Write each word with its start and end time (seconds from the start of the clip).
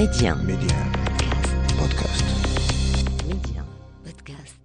Médien. 0.00 0.34
Médien. 0.36 0.78
Podcast. 1.78 2.24
Médien. 3.28 3.66
Podcast. 4.02 4.56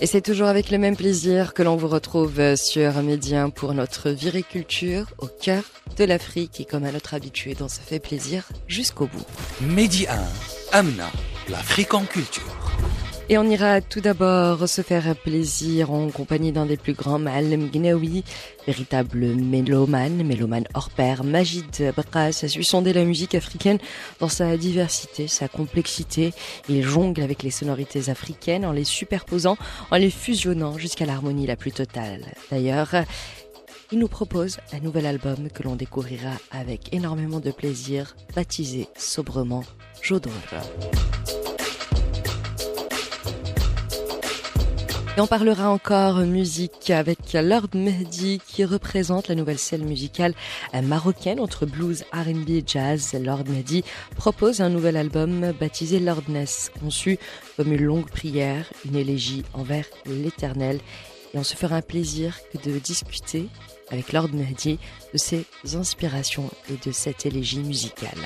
Et 0.00 0.06
c'est 0.06 0.20
toujours 0.22 0.48
avec 0.48 0.72
le 0.72 0.78
même 0.78 0.96
plaisir 0.96 1.54
que 1.54 1.62
l'on 1.62 1.76
vous 1.76 1.86
retrouve 1.86 2.56
sur 2.56 3.00
Médien 3.00 3.50
pour 3.50 3.74
notre 3.74 4.10
viriculture 4.10 5.06
au 5.18 5.28
cœur 5.28 5.62
de 5.96 6.02
l'Afrique 6.02 6.60
et 6.60 6.64
comme 6.64 6.82
à 6.82 6.90
notre 6.90 7.14
habitude, 7.14 7.58
on 7.62 7.68
se 7.68 7.78
fait 7.78 8.00
plaisir 8.00 8.48
jusqu'au 8.66 9.06
bout. 9.06 9.24
Midi 9.60 10.08
1, 10.08 10.76
Amna, 10.76 11.12
l'Afrique 11.48 11.94
en 11.94 12.02
culture. 12.02 12.63
Et 13.30 13.38
on 13.38 13.44
ira 13.44 13.80
tout 13.80 14.02
d'abord 14.02 14.68
se 14.68 14.82
faire 14.82 15.16
plaisir 15.16 15.90
en 15.90 16.10
compagnie 16.10 16.52
d'un 16.52 16.66
des 16.66 16.76
plus 16.76 16.92
grands 16.92 17.18
Malem 17.18 17.70
Gnawi, 17.70 18.22
véritable 18.66 19.24
mélomane, 19.34 20.22
mélomane 20.22 20.66
hors 20.74 20.90
pair, 20.90 21.24
Majid 21.24 21.94
Bakras 21.96 22.40
a 22.42 22.48
su 22.48 22.62
sonder 22.62 22.92
la 22.92 23.04
musique 23.04 23.34
africaine 23.34 23.78
dans 24.20 24.28
sa 24.28 24.58
diversité, 24.58 25.26
sa 25.26 25.48
complexité. 25.48 26.34
Il 26.68 26.82
jongle 26.82 27.22
avec 27.22 27.42
les 27.42 27.50
sonorités 27.50 28.10
africaines 28.10 28.66
en 28.66 28.72
les 28.72 28.84
superposant, 28.84 29.56
en 29.90 29.96
les 29.96 30.10
fusionnant 30.10 30.76
jusqu'à 30.76 31.06
l'harmonie 31.06 31.46
la 31.46 31.56
plus 31.56 31.72
totale. 31.72 32.26
D'ailleurs, 32.50 32.90
il 33.90 34.00
nous 34.00 34.08
propose 34.08 34.58
un 34.74 34.80
nouvel 34.80 35.06
album 35.06 35.48
que 35.48 35.62
l'on 35.62 35.76
découvrira 35.76 36.32
avec 36.50 36.92
énormément 36.92 37.40
de 37.40 37.52
plaisir, 37.52 38.16
baptisé 38.36 38.86
sobrement 38.98 39.64
Jodor. 40.02 40.30
Et 45.16 45.20
on 45.20 45.28
parlera 45.28 45.70
encore 45.70 46.16
musique 46.18 46.90
avec 46.90 47.34
Lord 47.34 47.68
Mehdi 47.74 48.40
qui 48.44 48.64
représente 48.64 49.28
la 49.28 49.36
nouvelle 49.36 49.60
scène 49.60 49.84
musicale 49.84 50.34
marocaine 50.82 51.38
entre 51.38 51.66
blues, 51.66 52.02
R&B 52.12 52.50
et 52.50 52.64
jazz. 52.66 53.14
Lord 53.14 53.44
Mehdi 53.46 53.84
propose 54.16 54.60
un 54.60 54.70
nouvel 54.70 54.96
album 54.96 55.52
baptisé 55.60 56.00
Lordness, 56.00 56.72
conçu 56.80 57.16
comme 57.56 57.72
une 57.72 57.84
longue 57.84 58.10
prière, 58.10 58.66
une 58.84 58.96
élégie 58.96 59.44
envers 59.52 59.86
l'éternel. 60.04 60.80
Et 61.32 61.38
on 61.38 61.44
se 61.44 61.54
fera 61.54 61.76
un 61.76 61.82
plaisir 61.82 62.36
que 62.52 62.68
de 62.68 62.76
discuter 62.80 63.46
avec 63.92 64.12
Lord 64.12 64.30
Mehdi 64.32 64.80
de 65.12 65.18
ses 65.18 65.46
inspirations 65.74 66.50
et 66.68 66.84
de 66.84 66.90
cette 66.90 67.24
élégie 67.24 67.60
musicale. 67.60 68.18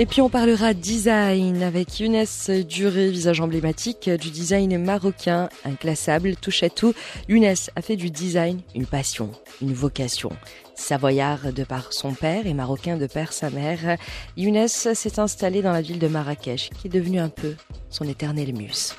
Et 0.00 0.06
puis 0.06 0.20
on 0.20 0.28
parlera 0.28 0.74
design 0.74 1.60
avec 1.60 1.98
Younes 1.98 2.24
Duré, 2.68 3.10
visage 3.10 3.40
emblématique 3.40 4.08
du 4.08 4.30
design 4.30 4.78
marocain, 4.78 5.48
inclassable, 5.64 6.36
touche 6.36 6.62
à 6.62 6.70
tout. 6.70 6.94
Younes 7.28 7.56
a 7.74 7.82
fait 7.82 7.96
du 7.96 8.08
design 8.08 8.60
une 8.76 8.86
passion, 8.86 9.32
une 9.60 9.72
vocation. 9.72 10.30
Savoyard 10.76 11.52
de 11.52 11.64
par 11.64 11.92
son 11.92 12.14
père 12.14 12.46
et 12.46 12.54
marocain 12.54 12.96
de 12.96 13.08
par 13.08 13.32
sa 13.32 13.50
mère, 13.50 13.96
Younes 14.36 14.68
s'est 14.68 15.18
installé 15.18 15.62
dans 15.62 15.72
la 15.72 15.82
ville 15.82 15.98
de 15.98 16.06
Marrakech, 16.06 16.70
qui 16.78 16.86
est 16.86 16.90
devenue 16.90 17.18
un 17.18 17.28
peu 17.28 17.56
son 17.90 18.04
éternel 18.04 18.54
muse. 18.54 18.94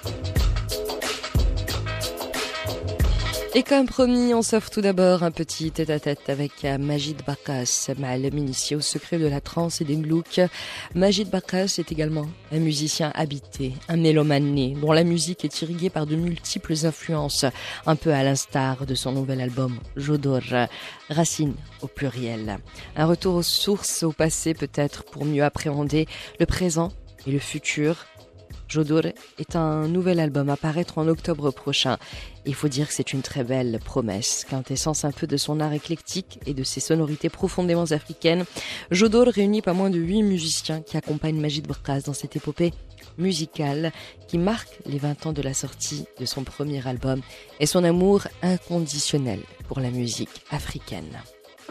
Et 3.59 3.63
comme 3.63 3.87
promis, 3.87 4.33
on 4.33 4.41
s'offre 4.41 4.69
tout 4.69 4.79
d'abord 4.79 5.21
un 5.21 5.31
petit 5.31 5.69
tête-à-tête 5.69 6.29
avec 6.29 6.63
Majid 6.63 7.17
Bakas, 7.27 7.89
Malem 7.97 8.37
initié 8.37 8.77
au 8.77 8.79
secret 8.79 9.17
de 9.17 9.27
la 9.27 9.41
trance 9.41 9.81
et 9.81 9.83
des 9.83 9.97
looks. 9.97 10.39
Majid 10.95 11.29
Bakas 11.29 11.75
est 11.77 11.91
également 11.91 12.25
un 12.53 12.59
musicien 12.59 13.11
habité, 13.15 13.73
un 13.89 13.97
mélomane 13.97 14.53
né, 14.53 14.77
dont 14.79 14.93
la 14.93 15.03
musique 15.03 15.43
est 15.43 15.61
irriguée 15.61 15.89
par 15.89 16.05
de 16.05 16.15
multiples 16.15 16.85
influences, 16.85 17.43
un 17.85 17.97
peu 17.97 18.13
à 18.13 18.23
l'instar 18.23 18.85
de 18.85 18.95
son 18.95 19.11
nouvel 19.11 19.41
album 19.41 19.77
Jodor, 19.97 20.39
Racine 21.09 21.55
au 21.81 21.87
pluriel. 21.87 22.59
Un 22.95 23.07
retour 23.07 23.35
aux 23.35 23.43
sources, 23.43 24.03
au 24.03 24.13
passé 24.13 24.53
peut-être, 24.53 25.03
pour 25.03 25.25
mieux 25.25 25.43
appréhender 25.43 26.07
le 26.39 26.45
présent 26.45 26.93
et 27.27 27.31
le 27.31 27.39
futur 27.39 28.05
Jodor 28.69 29.01
est 29.39 29.55
un 29.55 29.87
nouvel 29.87 30.19
album 30.19 30.47
à 30.49 30.55
paraître 30.55 30.99
en 30.99 31.07
octobre 31.07 31.49
prochain. 31.51 31.97
Il 32.45 32.53
faut 32.53 32.67
dire 32.67 32.87
que 32.87 32.93
c'est 32.93 33.13
une 33.13 33.23
très 33.23 33.43
belle 33.43 33.79
promesse, 33.83 34.45
quintessence 34.47 35.05
un 35.05 35.11
peu 35.11 35.25
de 35.25 35.37
son 35.37 35.59
art 35.59 35.73
éclectique 35.73 36.39
et 36.45 36.53
de 36.53 36.63
ses 36.63 36.79
sonorités 36.79 37.29
profondément 37.29 37.85
africaines. 37.85 38.45
Jodor 38.91 39.27
réunit 39.27 39.63
pas 39.63 39.73
moins 39.73 39.89
de 39.89 39.97
huit 39.97 40.21
musiciens 40.21 40.81
qui 40.81 40.97
accompagnent 40.97 41.41
Majid 41.41 41.67
Boukhaz 41.67 42.03
dans 42.03 42.13
cette 42.13 42.35
épopée 42.35 42.71
musicale 43.17 43.91
qui 44.27 44.37
marque 44.37 44.79
les 44.85 44.99
20 44.99 45.25
ans 45.25 45.33
de 45.33 45.41
la 45.41 45.55
sortie 45.55 46.05
de 46.19 46.25
son 46.25 46.43
premier 46.43 46.87
album 46.87 47.21
et 47.59 47.65
son 47.65 47.83
amour 47.83 48.27
inconditionnel 48.43 49.39
pour 49.67 49.79
la 49.79 49.89
musique 49.89 50.45
africaine. 50.51 51.19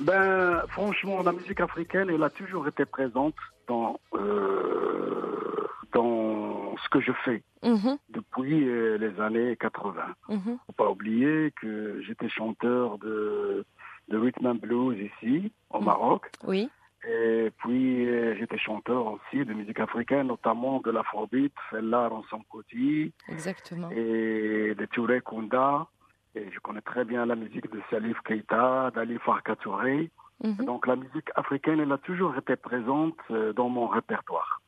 Ben, 0.01 0.63
franchement, 0.71 1.23
la 1.23 1.33
musique 1.33 1.61
africaine, 1.61 2.09
elle 2.11 2.23
a 2.23 2.31
toujours 2.31 2.67
été 2.69 2.85
présente 2.85 3.35
dans, 3.69 3.99
euh, 4.15 5.58
dans 5.93 6.77
ce 6.79 6.89
que 6.91 7.01
je 7.01 7.13
fais 7.25 7.43
Mhm, 7.65 7.99
depuis 8.11 8.69
euh, 8.69 8.99
les 8.99 9.21
années 9.21 9.57
80. 9.57 10.03
mhm. 10.29 10.59
Faut 10.67 10.73
pas 10.77 10.91
oublier 10.91 11.53
que 11.61 12.01
j'étais 12.03 12.29
chanteur 12.29 12.99
de, 12.99 13.65
de 14.09 14.17
rhythm 14.19 14.47
and 14.47 14.55
blues 14.57 14.97
ici, 14.99 15.53
au 15.71 15.79
Mhm. 15.81 15.85
Maroc. 15.87 16.31
Oui, 16.45 16.71
Et 17.09 17.53
puis, 17.59 18.07
euh, 18.09 18.35
j'étais 18.39 18.59
chanteur 18.59 19.07
aussi 19.07 19.45
de 19.45 19.53
musique 19.55 19.79
africaine, 19.81 20.27
notamment 20.27 20.81
de 20.81 20.91
l'afrobeat, 20.91 21.53
Fela 21.71 22.09
Ransom-Koti 22.09 23.13
exactement. 23.29 23.89
et 23.93 24.75
de 24.77 24.85
Touré 24.87 25.21
Kunda. 25.21 25.87
Et 26.35 26.51
je 26.53 26.59
connais 26.61 26.81
très 26.83 27.05
bien 27.05 27.25
la 27.25 27.37
musique 27.37 27.71
de 27.73 27.81
Salif 27.89 28.21
Keita, 28.23 28.91
d'Ali 28.95 29.17
Farka 29.19 29.55
Touré. 29.57 30.11
Donc 30.43 30.87
la 30.87 30.95
musique 30.97 31.31
africaine, 31.37 31.81
elle 31.81 31.91
a 31.93 31.99
toujours 31.99 32.37
été 32.37 32.55
présente 32.57 33.17
euh, 33.31 33.53
dans 33.53 33.69
mon 33.69 33.87
répertoire. 33.89 34.61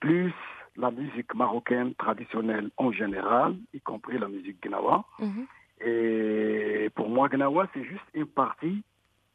Plus 0.00 0.32
la 0.76 0.90
musique 0.90 1.34
marocaine 1.34 1.94
traditionnelle 1.94 2.70
en 2.76 2.92
général, 2.92 3.56
y 3.72 3.80
compris 3.80 4.18
la 4.18 4.28
musique 4.28 4.62
gnawa. 4.62 5.04
mhm. 5.18 5.46
Et 5.80 6.88
pour 6.94 7.08
moi, 7.10 7.28
gnawa, 7.28 7.68
c'est 7.74 7.84
juste 7.84 8.08
une 8.14 8.26
partie 8.26 8.82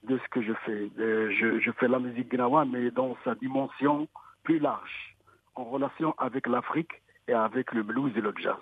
de 0.04 0.18
ce 0.18 0.28
que 0.30 0.42
je 0.42 0.54
fais. 0.66 0.90
Euh, 1.00 1.30
Je, 1.32 1.60
je 1.60 1.72
fais 1.74 1.88
la 1.88 2.00
musique 2.00 2.30
gnawa, 2.32 2.66
mais 2.66 2.90
dans 2.92 3.16
sa 3.24 3.36
dimension 3.36 4.08
plus 4.44 4.58
large, 4.60 5.16
en 5.56 5.64
relation 5.66 6.16
avec 6.18 6.48
l'Afrique 6.48 6.92
et 7.28 7.34
avec 7.34 7.72
le 7.74 7.84
blues 7.84 8.12
et 8.16 8.22
le 8.22 8.34
jazz. 8.38 8.56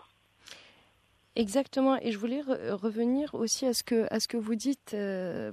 Exactement, 1.36 1.98
et 2.02 2.12
je 2.12 2.18
voulais 2.18 2.42
re- 2.42 2.72
revenir 2.72 3.34
aussi 3.36 3.66
à 3.66 3.74
ce 3.74 3.84
que, 3.84 4.38
vous 4.38 4.56
dites, 4.56 4.94
euh, 4.94 5.52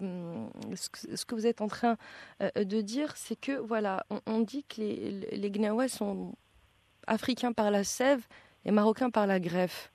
ce, 0.75 1.25
que, 1.25 1.35
vous 1.35 1.47
êtes 1.47 1.61
en 1.61 1.69
train 1.69 1.97
euh, 2.43 2.51
de 2.65 2.81
dire, 2.81 3.17
c'est 3.17 3.37
que 3.37 3.53
voilà, 3.53 4.05
on, 4.27 4.41
dit 4.41 4.65
que 4.65 4.81
les, 4.81 5.11
les 5.37 5.51
Gnawas 5.51 5.89
sont 5.89 6.35
africains 7.07 7.53
par 7.53 7.71
la 7.71 7.85
sève 7.85 8.27
et 8.65 8.73
marocains 8.73 9.11
par 9.11 9.27
la 9.27 9.39
greffe. 9.39 9.93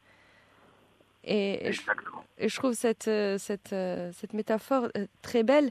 Et, 1.23 1.59
je, 1.71 1.81
Exactement. 1.81 2.25
et 2.37 2.49
je 2.49 2.55
trouve 2.55 2.73
cette, 2.73 3.07
euh, 3.07 3.37
cette, 3.37 3.73
euh, 3.73 4.11
cette 4.13 4.33
métaphore 4.33 4.87
euh, 4.97 5.05
très 5.21 5.43
belle, 5.43 5.69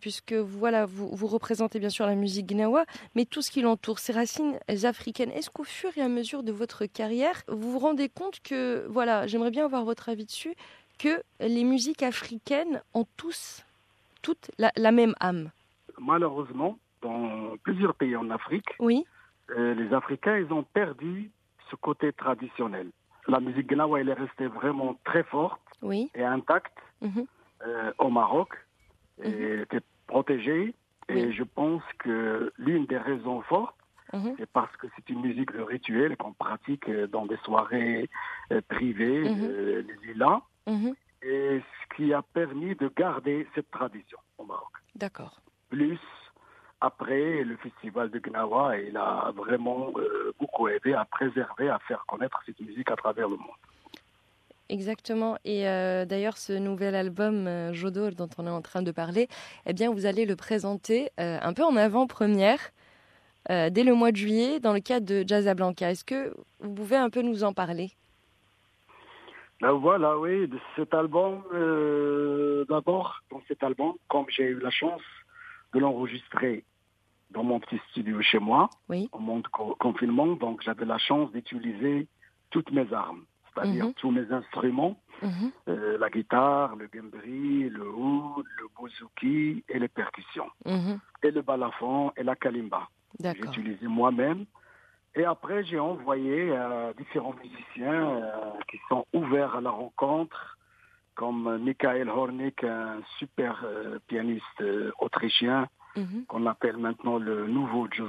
puisque 0.00 0.34
voilà, 0.34 0.86
vous, 0.86 1.08
vous 1.08 1.26
représentez 1.26 1.78
bien 1.78 1.88
sûr 1.88 2.06
la 2.06 2.14
musique 2.14 2.46
gnawa, 2.46 2.84
mais 3.14 3.24
tout 3.24 3.42
ce 3.42 3.50
qui 3.50 3.62
l'entoure, 3.62 3.98
ses 3.98 4.12
racines 4.12 4.58
africaines. 4.84 5.30
Est-ce 5.30 5.50
qu'au 5.50 5.64
fur 5.64 5.90
et 5.96 6.02
à 6.02 6.08
mesure 6.08 6.42
de 6.42 6.52
votre 6.52 6.86
carrière, 6.86 7.42
vous 7.48 7.72
vous 7.72 7.78
rendez 7.78 8.08
compte 8.08 8.40
que, 8.40 8.86
voilà, 8.88 9.26
j'aimerais 9.26 9.50
bien 9.50 9.64
avoir 9.64 9.84
votre 9.84 10.08
avis 10.08 10.26
dessus, 10.26 10.54
que 10.98 11.22
les 11.40 11.64
musiques 11.64 12.02
africaines 12.02 12.82
ont 12.92 13.06
tous, 13.16 13.64
toutes 14.20 14.50
la, 14.58 14.70
la 14.76 14.92
même 14.92 15.14
âme? 15.20 15.50
Malheureusement, 15.98 16.78
dans 17.00 17.56
plusieurs 17.62 17.94
pays 17.94 18.16
en 18.16 18.28
Afrique, 18.30 18.68
Oui, 18.78 19.04
euh, 19.56 19.74
les 19.74 19.94
Africains, 19.94 20.36
ils 20.36 20.52
ont 20.52 20.62
perdu 20.62 21.30
ce 21.70 21.76
côté 21.76 22.12
traditionnel. 22.12 22.90
La 23.28 23.40
musique 23.40 23.68
gnawa, 23.70 24.00
elle 24.00 24.08
est 24.08 24.14
restée 24.14 24.46
vraiment 24.46 24.98
très 25.04 25.22
forte 25.24 25.60
oui. 25.82 26.10
et 26.14 26.24
intacte 26.24 26.76
mhm, 27.00 27.26
euh, 27.66 27.92
au 27.98 28.08
Maroc. 28.10 28.48
Et 29.22 29.28
elle 29.30 29.60
était 29.60 29.80
protégée. 30.06 30.74
Et 31.08 31.26
Oui. 31.26 31.32
je 31.32 31.42
pense 31.42 31.82
que 31.98 32.52
l'une 32.56 32.86
des 32.86 32.96
raisons 32.98 33.42
fortes, 33.42 33.74
mhm, 34.12 34.34
c'est 34.38 34.48
parce 34.50 34.74
que 34.76 34.86
c'est 34.96 35.08
une 35.10 35.20
musique 35.20 35.52
de 35.52 35.60
rituel 35.60 36.16
qu'on 36.16 36.32
pratique 36.32 36.88
euh, 36.88 37.06
dans 37.08 37.26
des 37.26 37.36
soirées 37.38 38.08
euh, 38.52 38.60
privées, 38.68 39.28
Mhm. 39.28 39.40
euh, 39.42 39.82
les 39.82 40.12
lilas, 40.12 40.40
mhm. 40.66 40.94
et 41.22 41.60
ce 41.60 41.96
qui 41.96 42.14
a 42.14 42.22
permis 42.22 42.74
de 42.76 42.90
garder 42.96 43.46
cette 43.54 43.70
tradition 43.70 44.18
au 44.38 44.44
Maroc. 44.44 44.70
D'accord. 44.94 45.40
Plus 45.68 45.98
après 46.80 47.44
le 47.44 47.56
festival 47.56 48.10
de 48.10 48.18
Gnawa, 48.18 48.78
il 48.78 48.96
a 48.96 49.32
vraiment 49.36 49.90
euh, 49.96 50.32
beaucoup 50.38 50.68
aidé 50.68 50.94
à 50.94 51.04
préserver, 51.04 51.68
à 51.68 51.78
faire 51.80 52.04
connaître 52.06 52.40
cette 52.46 52.60
musique 52.60 52.90
à 52.90 52.96
travers 52.96 53.28
le 53.28 53.36
monde. 53.36 53.56
Exactement. 54.70 55.36
Et 55.44 55.68
euh, 55.68 56.04
d'ailleurs, 56.04 56.38
ce 56.38 56.52
nouvel 56.52 56.94
album 56.94 57.48
euh, 57.48 57.72
Jodor 57.72 58.12
dont 58.12 58.28
on 58.38 58.46
est 58.46 58.50
en 58.50 58.62
train 58.62 58.82
de 58.82 58.92
parler, 58.92 59.26
eh 59.66 59.72
bien, 59.72 59.90
vous 59.92 60.06
allez 60.06 60.26
le 60.26 60.36
présenter 60.36 61.10
euh, 61.18 61.38
un 61.42 61.52
peu 61.52 61.64
en 61.64 61.76
avant-première 61.76 62.70
dès 63.48 63.84
le 63.84 63.94
mois 63.94 64.12
de 64.12 64.16
juillet 64.16 64.60
dans 64.60 64.74
le 64.74 64.80
cadre 64.80 65.06
de 65.06 65.24
Jazz 65.26 65.52
Blanca. 65.56 65.90
Est-ce 65.90 66.04
que 66.04 66.32
vous 66.60 66.74
pouvez 66.74 66.96
un 66.96 67.08
peu 67.10 67.22
nous 67.22 67.42
en 67.42 67.52
parler? 67.52 67.90
Ben 69.60 69.72
voilà, 69.72 70.16
oui, 70.18 70.46
de 70.46 70.58
cet 70.76 70.92
album, 70.92 71.42
d'abord, 72.68 73.22
dans 73.32 73.42
cet 73.48 73.64
album, 73.64 73.94
comme 74.08 74.26
j'ai 74.28 74.44
eu 74.44 74.60
la 74.60 74.70
chance 74.70 75.00
de 75.72 75.80
l'enregistrer 75.80 76.64
dans 77.30 77.44
mon 77.44 77.60
petit 77.60 77.80
studio 77.90 78.20
chez 78.22 78.38
moi, 78.38 78.68
oui. 78.88 79.08
au 79.12 79.18
monde 79.18 79.46
confinement, 79.48 80.26
donc 80.26 80.62
j'avais 80.62 80.84
la 80.84 80.98
chance 80.98 81.30
d'utiliser 81.32 82.08
toutes 82.50 82.70
mes 82.72 82.92
armes, 82.92 83.24
c'est-à-dire 83.54 83.86
mhm. 83.86 83.94
tous 83.94 84.10
mes 84.10 84.30
instruments, 84.32 84.96
mhm. 85.22 85.52
euh, 85.68 85.98
la 85.98 86.10
guitare, 86.10 86.76
le 86.76 86.88
gambri, 86.88 87.68
le 87.68 87.88
oud, 87.88 88.44
le 88.58 88.66
bouzouki 88.76 89.64
et 89.68 89.78
les 89.78 89.88
percussions, 89.88 90.50
mhm. 90.66 90.98
et 91.22 91.30
le 91.30 91.42
balafon 91.42 92.12
et 92.16 92.22
la 92.22 92.36
kalimba. 92.36 92.88
J'ai 93.22 93.38
utilisé 93.38 93.86
moi-même. 93.86 94.44
Et 95.16 95.24
après, 95.24 95.64
j'ai 95.64 95.80
envoyé 95.80 96.52
euh, 96.52 96.92
différents 96.96 97.34
musiciens 97.42 98.10
euh, 98.10 98.52
qui 98.70 98.78
sont 98.88 99.04
ouverts 99.12 99.56
à 99.56 99.60
la 99.60 99.70
rencontre, 99.70 100.56
comme 101.16 101.58
Michael 101.58 102.08
Hornig, 102.08 102.54
un 102.64 103.00
super 103.18 103.62
pianiste 104.06 104.64
autrichien, 105.00 105.68
Mhm. 105.96 106.24
qu'on 106.28 106.46
appelle 106.46 106.76
maintenant 106.76 107.18
le 107.18 107.46
nouveau 107.46 107.88
Joe 107.90 108.08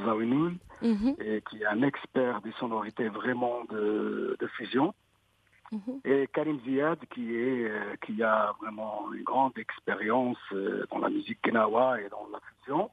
mhm. 0.81 1.15
et 1.19 1.41
qui 1.49 1.61
est 1.61 1.65
un 1.65 1.81
expert 1.81 2.41
des 2.41 2.51
sonorités 2.53 3.09
vraiment 3.09 3.63
de, 3.69 4.37
fusion. 4.57 4.93
Mhm. 5.71 6.01
Et 6.03 6.27
Karim 6.33 6.59
Ziad, 6.65 6.99
qui, 7.13 7.33
est, 7.33 7.69
euh, 7.69 7.95
qui 8.05 8.21
a 8.21 8.53
vraiment 8.61 9.11
une 9.13 9.23
grande 9.23 9.57
expérience 9.57 10.37
euh, 10.51 10.85
dans 10.91 10.99
la 10.99 11.09
musique 11.09 11.41
Kenawa 11.41 12.01
et 12.01 12.09
dans 12.09 12.27
la 12.31 12.39
fusion. 12.59 12.91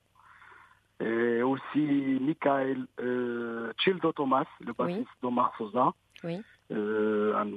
Et 1.00 1.42
aussi 1.42 2.18
Michael 2.20 2.86
euh, 3.00 3.72
Childo 3.78 4.12
Thomas, 4.12 4.46
le 4.60 4.72
bassiste 4.72 5.10
d'Omar 5.22 5.52
Sosa. 5.58 5.92
Oui. 6.24 6.40
Euh, 6.70 7.34
un 7.34 7.48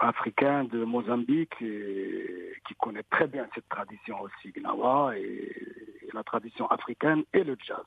Africain 0.00 0.64
de 0.64 0.84
Mozambique 0.84 1.56
qui 1.58 2.74
connaît 2.78 3.02
très 3.10 3.26
bien 3.26 3.46
cette 3.54 3.68
tradition 3.68 4.20
aussi, 4.20 4.52
Gnawa, 4.52 5.18
et, 5.18 5.89
la 6.14 6.22
tradition 6.22 6.66
africaine 6.68 7.24
et 7.32 7.44
le 7.44 7.56
jazz. 7.66 7.84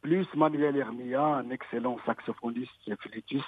Plus 0.00 0.26
Manuel 0.34 0.76
Hermia, 0.76 1.22
un 1.22 1.50
excellent 1.50 1.98
saxophoniste 2.04 2.72
et 2.88 2.96
flûtiste, 2.96 3.44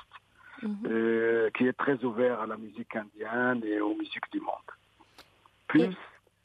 mhm. 0.62 0.76
euh, 0.86 1.50
qui 1.50 1.66
est 1.66 1.72
très 1.72 2.02
ouvert 2.04 2.40
à 2.40 2.46
la 2.46 2.56
musique 2.56 2.94
indienne 2.94 3.62
et 3.64 3.80
aux 3.80 3.94
musiques 3.94 4.30
du 4.32 4.40
monde. 4.40 4.70
Plus 5.66 5.96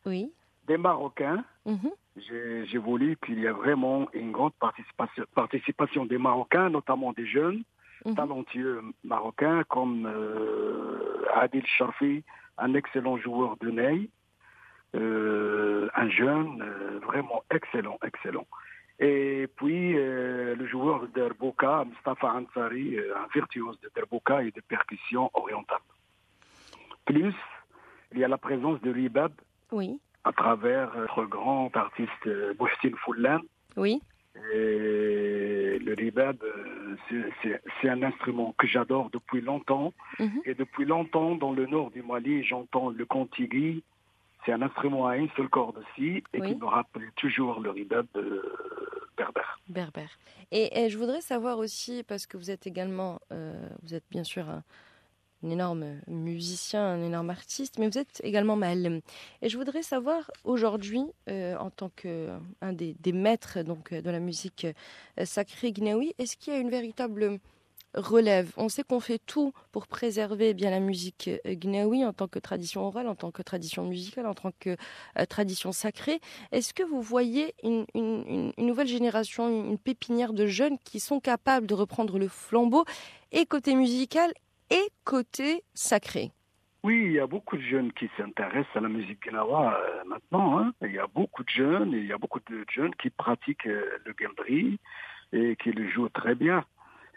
oui. 0.06 0.32
des 0.68 0.78
Marocains. 0.78 1.44
Mhm. 1.66 1.92
J'ai 2.18 2.78
voulu 2.78 3.18
qu'il 3.24 3.40
y 3.40 3.46
ait 3.46 3.52
vraiment 3.52 4.08
une 4.14 4.32
grande 4.32 4.54
participation, 4.54 5.24
participation 5.36 6.06
des 6.06 6.18
Marocains, 6.18 6.70
notamment 6.70 7.14
des 7.14 7.26
jeunes, 7.26 7.64
Mhm. 8.06 8.16
talentueux 8.16 8.82
marocains 9.04 9.64
comme 9.66 10.06
euh, 10.06 11.26
Adil 11.36 11.66
Sharfi, 11.66 12.24
un 12.58 12.74
excellent 12.74 13.18
joueur 13.18 13.58
de 13.58 13.70
ney, 13.70 14.10
un 14.94 16.10
jeune 16.10 16.62
euh, 16.62 17.00
vraiment 17.06 17.44
excellent, 17.52 18.00
excellent. 18.06 18.48
Et 19.00 19.48
puis 19.56 19.94
le 19.94 20.68
joueur 20.68 21.02
de 21.04 21.08
Derboka, 21.08 21.86
Mustafa 21.86 22.34
Ansari, 22.34 22.98
un 22.98 23.28
virtuose 23.34 23.80
de 23.80 23.90
Derboka 23.96 24.44
et 24.44 24.52
de 24.52 24.60
percussions 24.60 25.32
orientales. 25.34 25.78
Plus, 27.06 27.34
il 28.12 28.20
y 28.20 28.26
a 28.26 28.28
la 28.28 28.38
présence 28.38 28.82
de 28.82 28.92
Ribab 28.92 29.32
oui. 29.72 30.02
à 30.26 30.34
travers 30.34 30.94
notre 30.98 31.24
grand 31.24 31.74
artiste 31.78 32.28
Bouhsin 32.58 32.92
Foullan. 33.06 33.40
Oui. 33.78 34.02
Et 34.54 35.80
le 35.80 35.94
ribab, 35.96 36.38
c'est 37.82 37.90
un 37.90 38.04
instrument 38.04 38.54
que 38.58 38.68
j'adore 38.68 39.10
depuis 39.12 39.42
longtemps. 39.42 39.94
Mhm. 40.20 40.42
Et 40.46 40.54
depuis 40.54 40.86
longtemps, 40.86 41.36
dans 41.36 41.52
le 41.52 41.66
nord 41.66 41.92
du 41.92 42.02
Mali, 42.02 42.44
j'entends 42.44 42.90
le 42.90 43.06
contigui. 43.06 43.84
C'est 44.46 44.54
un 44.54 44.62
instrument 44.62 45.08
à 45.08 45.18
une 45.18 45.30
seule 45.36 45.50
corde 45.50 45.78
aussi 45.78 46.24
et 46.34 46.42
qui 46.42 46.56
me 46.56 46.66
rappelle 46.66 47.12
toujours 47.16 47.60
le 47.60 47.72
ribab 47.72 48.08
berbère. 49.18 49.60
Berbère. 49.68 50.18
Et, 50.52 50.90
je 50.90 50.98
voudrais 50.98 51.22
savoir 51.22 51.58
aussi, 51.58 52.04
parce 52.04 52.26
que 52.26 52.38
vous 52.38 52.50
êtes 52.52 52.66
également, 52.68 53.20
euh, 53.32 53.54
vous 53.84 53.94
êtes 53.94 54.06
bien 54.10 54.24
sûr 54.24 54.50
un, 54.50 54.64
un 55.44 55.50
énorme 55.50 55.86
musicien, 56.08 56.84
un 56.84 57.04
énorme 57.04 57.30
artiste, 57.30 57.78
mais 57.78 57.88
vous 57.90 57.98
êtes 57.98 58.22
également 58.24 58.56
mal. 58.56 59.02
Et 59.42 59.50
je 59.50 59.58
voudrais 59.58 59.84
savoir 59.84 60.32
aujourd'hui, 60.44 61.04
euh, 61.30 61.56
en 61.58 61.70
tant 61.70 61.90
qu'un 61.90 62.74
des, 62.74 62.96
des, 63.00 63.14
maîtres 63.14 63.62
donc, 63.62 63.94
de 63.94 64.10
la 64.10 64.20
musique 64.20 64.66
euh, 65.20 65.26
sacrée 65.26 65.72
gnaoui, 65.72 66.14
est-ce 66.18 66.38
qu'il 66.38 66.54
y 66.54 66.56
a 66.56 66.60
une 66.60 66.70
véritable 66.70 67.40
relève 67.94 68.52
On 68.58 68.70
sait 68.70 68.84
qu'on 68.84 69.00
fait 69.00 69.20
tout 69.20 69.54
pour 69.72 69.88
préserver 69.88 70.54
bien 70.54 70.70
la 70.70 70.80
musique 70.80 71.30
euh, 71.46 71.56
gnaoui 71.56 72.06
en 72.06 72.14
tant 72.14 72.28
que 72.28 72.40
tradition 72.40 72.82
orale, 72.82 73.08
en 73.08 73.16
tant 73.16 73.32
que 73.32 73.42
tradition 73.42 73.86
musicale, 73.86 74.26
en 74.26 74.34
tant 74.34 74.52
que 74.60 74.76
tradition 75.28 75.72
sacrée. 75.72 76.20
Est-ce 76.52 76.74
que 76.74 76.84
vous 76.84 77.02
voyez 77.02 77.54
une, 77.64 77.86
nouvelle 78.58 78.88
génération, 78.88 79.48
une 79.50 79.78
pépinière 79.78 80.34
de 80.34 80.46
jeunes 80.46 80.78
qui 80.80 81.00
sont 81.00 81.20
capables 81.20 81.68
de 81.68 81.74
reprendre 81.74 82.20
le 82.20 82.28
flambeau 82.28 82.86
et 83.32 83.46
côté 83.46 83.76
musical 83.76 84.32
et 84.70 84.92
côté 85.04 85.64
sacré? 85.74 86.32
Oui, 86.84 87.04
il 87.08 87.12
y 87.12 87.20
a 87.20 87.28
beaucoup 87.28 87.58
de 87.58 87.62
jeunes 87.62 87.92
qui 87.92 88.10
s'intéressent 88.16 88.76
à 88.76 88.80
la 88.80 88.88
musique 88.88 89.28
gnawa 89.28 89.78
euh, 89.78 90.04
maintenant. 90.06 90.60
Hein. 90.60 90.72
Il 90.82 90.94
y 90.94 91.00
a 91.00 91.08
beaucoup 91.08 91.44
de 91.44 91.50
jeunes, 91.50 91.92
il 91.92 92.06
y 92.06 92.14
a 92.14 92.18
beaucoup 92.18 92.40
de 92.40 92.66
jeunes 92.72 92.96
qui 92.96 93.10
pratiquent 93.10 93.68
euh, 93.68 94.00
le 94.06 94.14
gambri 94.14 94.80
et 95.34 95.58
qui 95.58 95.72
le 95.72 95.90
jouent 95.90 96.10
très 96.10 96.36
bien. 96.36 96.64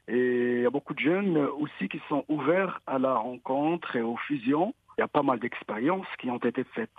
Et 0.08 0.56
il 0.56 0.62
y 0.62 0.66
a 0.66 0.70
beaucoup 0.70 0.94
de 0.94 1.00
jeunes 1.00 1.37
aussi 1.37 1.88
qui 1.88 2.00
sont 2.08 2.25
ouverts 2.28 2.81
à 2.87 2.99
la 2.99 3.14
rencontre 3.14 3.96
et 3.96 4.02
aux 4.02 4.16
fusions. 4.16 4.75
Il 4.99 5.00
y 5.00 5.04
a 5.04 5.08
pas 5.08 5.22
mal 5.22 5.38
d'expériences 5.38 6.06
qui 6.19 6.31
ont 6.31 6.38
été 6.38 6.64
faites. 6.64 6.90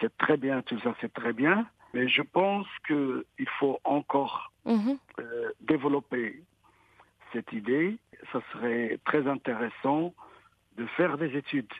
C'est 0.00 0.16
très 0.16 0.36
bien, 0.36 0.62
tout 0.62 0.78
ça, 0.80 0.94
c'est 1.00 1.12
très 1.12 1.32
bien. 1.32 1.66
Mais 1.94 2.08
je 2.08 2.22
pense 2.22 2.66
qu'il 2.86 3.48
faut 3.58 3.78
encore 3.84 4.52
mhm. 4.64 4.98
euh, 5.20 5.50
développer 5.60 6.42
cette 7.32 7.52
idée 7.52 7.98
ça 8.32 8.40
serait 8.52 8.98
très 9.04 9.26
intéressant 9.26 10.14
de 10.76 10.86
faire 10.86 11.18
des 11.18 11.36
études 11.36 11.68
de 11.68 11.74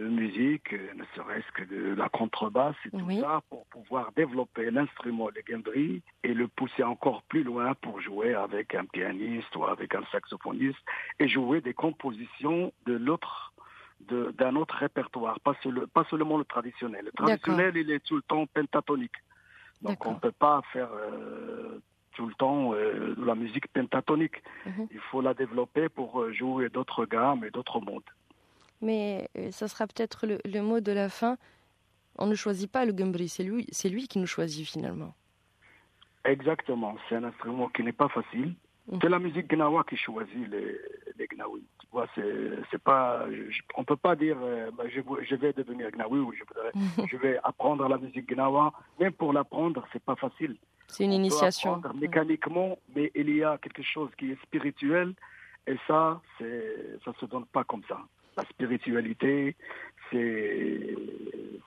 musique, 0.00 0.72
ne 0.72 1.04
serait-ce 1.14 1.50
que 1.52 1.64
de 1.64 1.94
la 1.94 2.08
contrebasse 2.08 2.76
et 2.86 2.90
tout 2.90 3.20
ça, 3.20 3.42
pour 3.50 3.66
pouvoir 3.66 4.12
développer 4.16 4.70
l'instrument 4.70 5.26
de 5.26 5.42
gambri 5.48 6.02
et 6.22 6.34
le 6.34 6.48
pousser 6.48 6.82
encore 6.82 7.22
plus 7.22 7.42
loin 7.42 7.74
pour 7.74 8.00
jouer 8.00 8.34
avec 8.34 8.74
un 8.74 8.84
pianiste 8.84 9.54
ou 9.56 9.64
avec 9.64 9.94
un 9.94 10.04
saxophoniste 10.12 10.78
et 11.18 11.28
jouer 11.28 11.60
des 11.60 11.74
compositions 11.74 12.72
de 12.86 12.94
l'autre 12.94 13.52
d'un 14.00 14.56
autre 14.56 14.74
répertoire, 14.74 15.40
pas, 15.40 15.54
pas, 15.94 16.04
seulement 16.10 16.36
le 16.36 16.44
traditionnel. 16.44 17.06
Le 17.06 17.12
traditionnel, 17.12 17.76
il 17.76 17.90
est 17.90 18.00
tout 18.00 18.16
le 18.16 18.22
temps 18.22 18.44
pentatonique. 18.46 19.16
Donc 19.82 20.04
on 20.06 20.12
ne 20.12 20.18
peut 20.18 20.32
pas 20.32 20.62
faire 20.72 20.88
euh, 20.92 21.80
tout 22.14 22.26
le 22.26 22.34
temps 22.34 22.74
euh, 22.74 23.14
la 23.18 23.34
musique 23.34 23.68
pentatonique. 23.68 24.42
Mhm. 24.66 24.88
Il 24.90 25.00
faut 25.10 25.20
la 25.20 25.34
développer 25.34 25.88
pour 25.88 26.20
euh, 26.20 26.32
jouer 26.32 26.68
d'autres 26.68 27.06
gammes 27.06 27.44
et 27.44 27.50
d'autres 27.50 27.80
modes. 27.80 28.02
Mais 28.84 29.28
euh, 29.36 29.50
ça 29.50 29.66
sera 29.66 29.86
peut-être 29.86 30.26
le, 30.26 30.60
mot 30.60 30.80
de 30.80 30.92
la 30.92 31.08
fin. 31.08 31.36
On 32.18 32.26
ne 32.26 32.34
choisit 32.34 32.70
pas 32.70 32.84
le 32.84 32.92
gumbri, 32.92 33.28
c'est 33.28 33.42
lui, 33.42 33.66
c'est 33.72 33.88
lui 33.88 34.06
qui 34.06 34.18
nous 34.18 34.26
choisit 34.26 34.68
finalement. 34.68 35.14
Exactement, 36.24 36.96
c'est 37.08 37.16
un 37.16 37.24
instrument 37.24 37.68
qui 37.70 37.82
n'est 37.82 37.92
pas 37.92 38.08
facile. 38.08 38.54
Mhm. 38.86 38.98
C'est 39.00 39.08
la 39.08 39.18
musique 39.18 39.48
gnawa 39.48 39.84
qui 39.84 39.96
choisit 39.96 40.48
les, 40.50 40.78
les 41.18 41.26
gnaouis. 41.26 41.64
Tu 41.80 41.86
vois, 41.90 42.06
c'est, 42.14 42.82
pas, 42.82 43.26
on 43.76 43.84
peut 43.84 43.96
pas 43.96 44.14
dire 44.14 44.36
bah, 44.76 44.84
je, 44.88 45.00
je, 45.22 45.34
vais 45.34 45.54
devenir 45.54 45.90
gnawi 45.90 46.18
ou 46.18 46.32
je, 46.32 46.44
je 47.10 47.16
vais 47.16 47.38
apprendre 47.42 47.88
la 47.88 47.96
musique 47.96 48.28
gnawa. 48.28 48.72
Même 49.00 49.12
pour 49.12 49.32
l'apprendre, 49.32 49.86
c'est 49.92 50.02
pas 50.02 50.16
facile. 50.16 50.56
C'est 50.88 51.04
une 51.04 51.12
initiation. 51.12 51.80
mécaniquement, 51.94 52.78
mais 52.94 53.10
il 53.14 53.34
y 53.34 53.42
a 53.42 53.56
quelque 53.58 53.82
chose 53.82 54.10
qui 54.18 54.32
est 54.32 54.42
spirituel 54.42 55.14
et 55.66 55.76
ça, 55.86 56.20
c'est, 56.38 56.98
ça 57.04 57.12
se 57.18 57.24
donne 57.26 57.46
pas 57.46 57.64
comme 57.64 57.82
ça. 57.88 57.98
La 58.36 58.44
spiritualité, 58.44 59.56
c'est, 60.10 60.96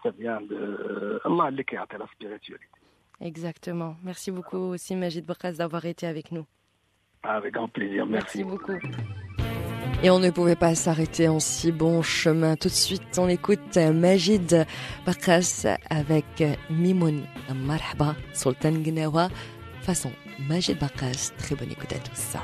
ça 0.04 0.10
vient 0.12 0.42
de 0.42 1.22
Allah 1.24 1.64
qui 1.64 1.76
a 1.76 1.86
la 1.98 2.08
spiritualité. 2.08 2.68
Exactement. 3.22 3.96
Merci 4.04 4.32
beaucoup 4.32 4.58
aussi 4.58 4.96
Majid 4.96 5.26
Bokras 5.26 5.54
d'avoir 5.54 5.86
été 5.86 6.06
avec 6.06 6.32
nous. 6.32 6.46
Avec 7.24 7.54
grand 7.54 7.68
plaisir. 7.68 8.06
Merci, 8.06 8.44
Merci 8.44 8.44
beaucoup. 8.44 8.80
Et 10.04 10.12
on 10.12 10.20
ne 10.20 10.30
pouvait 10.30 10.56
pas 10.56 10.76
s'arrêter 10.76 11.28
en 11.28 11.40
si 11.40 11.72
bon 11.72 12.04
chemin. 12.04 12.56
Tout 12.56 12.68
de 12.68 12.74
suite, 12.74 13.18
on 13.18 13.28
écoute 13.28 13.78
Majid 13.78 14.66
Bakas 15.06 15.66
avec 15.90 16.44
Mimoun 16.70 17.26
Marhaba, 17.56 18.16
Sultan 18.34 18.74
Gnawa, 18.74 19.30
façon 19.82 20.12
Majid 20.48 20.78
Bakas. 20.78 21.32
Très 21.40 21.56
bonne 21.56 21.72
écoute 21.72 21.94
à 21.94 22.00
tous. 22.00 22.38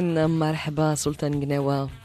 Mimoun 0.00 0.38
Marhaba 0.38 0.96
Sultan 0.96 1.40
Gnawa 1.40 1.82
une 1.84 1.97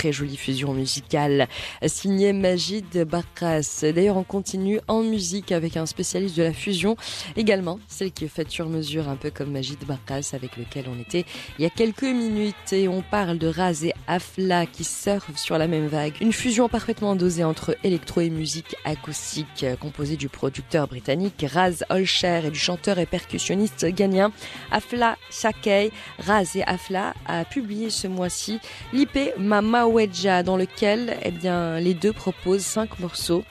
très 0.00 0.12
jolie 0.12 0.38
fusion 0.38 0.72
musicale 0.72 1.46
signée 1.86 2.32
Magid 2.32 3.04
Barkas. 3.04 3.80
D'ailleurs, 3.82 4.16
on 4.16 4.22
continue 4.22 4.80
en 4.88 5.02
musique 5.02 5.52
avec 5.52 5.76
un 5.76 5.84
spécialiste 5.84 6.38
de 6.38 6.42
la 6.42 6.54
fusion 6.54 6.96
également, 7.36 7.78
celle 7.86 8.10
qui 8.10 8.24
est 8.24 8.28
faite 8.28 8.48
sur 8.48 8.70
mesure, 8.70 9.10
un 9.10 9.16
peu 9.16 9.30
comme 9.30 9.50
Magid 9.50 9.78
Barkas 9.86 10.30
avec 10.32 10.56
lequel 10.56 10.86
on 10.88 10.98
était 10.98 11.26
il 11.58 11.64
y 11.64 11.66
a 11.66 11.70
quelques 11.70 12.04
minutes. 12.04 12.72
Et 12.72 12.88
on 12.88 13.02
parle 13.02 13.36
de 13.36 13.46
Raz 13.46 13.84
et 13.84 13.92
Afla 14.06 14.64
qui 14.64 14.84
surfent 14.84 15.36
sur 15.36 15.58
la 15.58 15.66
même 15.66 15.86
vague. 15.86 16.14
Une 16.22 16.32
fusion 16.32 16.70
parfaitement 16.70 17.14
dosée 17.14 17.44
entre 17.44 17.76
électro 17.84 18.22
et 18.22 18.30
musique 18.30 18.76
acoustique, 18.86 19.66
composée 19.80 20.16
du 20.16 20.30
producteur 20.30 20.88
britannique 20.88 21.44
Raz 21.46 21.84
Olcher 21.90 22.40
et 22.46 22.50
du 22.50 22.58
chanteur 22.58 22.98
et 22.98 23.04
percussionniste 23.06 23.84
ghanéen 23.84 24.32
Afla 24.70 25.18
Shakey. 25.30 25.90
Raz 26.20 26.52
et 26.54 26.62
Afla 26.62 27.12
a 27.26 27.44
publié 27.44 27.90
ce 27.90 28.06
mois-ci 28.06 28.60
l'IP 28.94 29.34
Mama 29.36 29.89
Maweja, 29.90 30.44
dans 30.44 30.56
lequel 30.56 31.16
eh 31.22 31.32
bien, 31.32 31.80
les 31.80 31.94
deux 31.94 32.12
proposent 32.12 32.62
cinq 32.62 33.00
morceaux. 33.00 33.42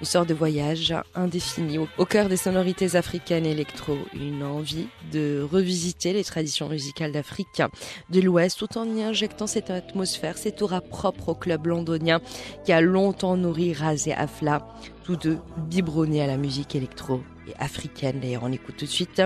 Une 0.00 0.06
sorte 0.06 0.28
de 0.28 0.34
voyage 0.34 0.94
indéfini 1.14 1.78
au 1.78 2.04
cœur 2.06 2.28
des 2.28 2.36
sonorités 2.36 2.94
africaines 2.94 3.44
électro. 3.44 3.98
Une 4.14 4.44
envie 4.44 4.86
de 5.12 5.46
revisiter 5.50 6.12
les 6.12 6.24
traditions 6.24 6.68
musicales 6.68 7.12
d'Afrique 7.12 7.60
de 8.08 8.20
l'Ouest 8.20 8.58
tout 8.58 8.78
en 8.78 8.86
y 8.86 9.02
injectant 9.02 9.46
cette 9.46 9.68
atmosphère, 9.68 10.38
cette 10.38 10.62
aura 10.62 10.80
propre 10.80 11.30
au 11.30 11.34
club 11.34 11.66
londonien 11.66 12.20
qui 12.64 12.72
a 12.72 12.80
longtemps 12.80 13.36
nourri 13.36 13.74
Raz 13.74 14.04
et 14.06 14.14
Afla, 14.14 14.66
tous 15.04 15.16
deux 15.16 15.38
biberonnés 15.68 16.22
à 16.22 16.26
la 16.26 16.36
musique 16.36 16.74
électro 16.76 17.20
et 17.48 17.52
africaine. 17.58 18.20
D'ailleurs, 18.20 18.44
on 18.44 18.52
écoute 18.52 18.76
tout 18.78 18.86
de 18.86 18.90
suite 18.90 19.20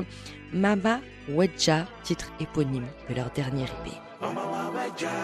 Mama 0.53 1.01
Wedja, 1.29 1.87
titre 2.03 2.33
éponyme 2.41 2.87
de 3.09 3.15
leur 3.15 3.31
dernier 3.31 3.65
EP. 3.65 3.93
ọmọ 4.27 4.43
wa 4.53 4.63
wẹjà. 4.75 5.15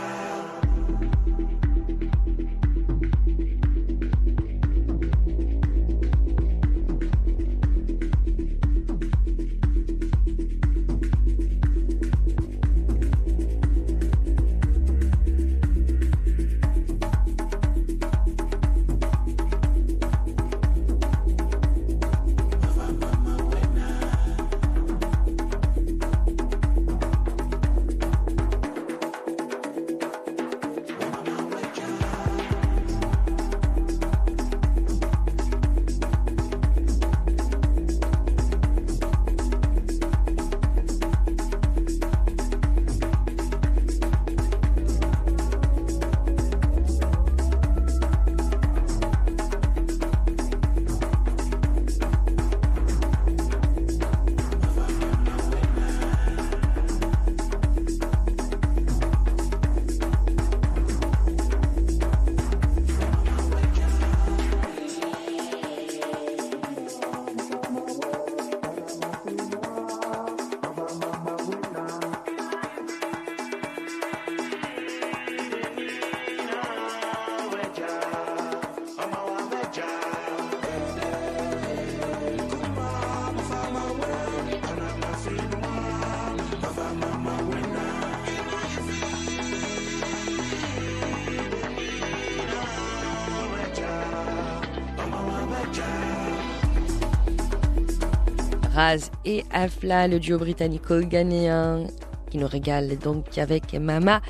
Et 99.27 99.45
Afla, 99.51 100.09
le 100.09 100.19
duo 100.19 100.39
britannico-ghanéen 100.39 101.87
qui 102.31 102.39
nous 102.39 102.47
régale 102.47 102.97
donc 102.97 103.37
avec 103.37 103.75
Mama 103.75 104.23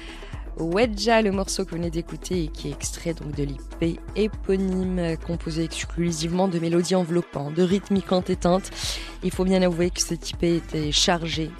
Wedja, 0.58 1.22
le 1.22 1.30
morceau 1.30 1.64
que 1.64 1.70
vous 1.70 1.76
venez 1.76 1.90
d'écouter 1.90 2.44
et 2.44 2.48
qui 2.48 2.68
est 2.68 2.72
extrait 2.72 3.14
donc 3.14 3.36
de 3.36 3.44
l'IP 3.44 4.00
éponyme, 4.16 5.16
composé 5.24 5.62
exclusivement 5.62 6.48
de 6.48 6.58
mélodies 6.58 6.96
enveloppantes, 6.96 7.54
de 7.54 7.62
rythmiques 7.62 8.10
entêtantes. 8.10 8.70
Il 9.22 9.30
faut 9.30 9.44
bien 9.44 9.62
avouer 9.62 9.90
que 9.90 10.00
cet 10.00 10.30
IP 10.30 10.42
était 10.42 10.90
chargé 10.90 11.50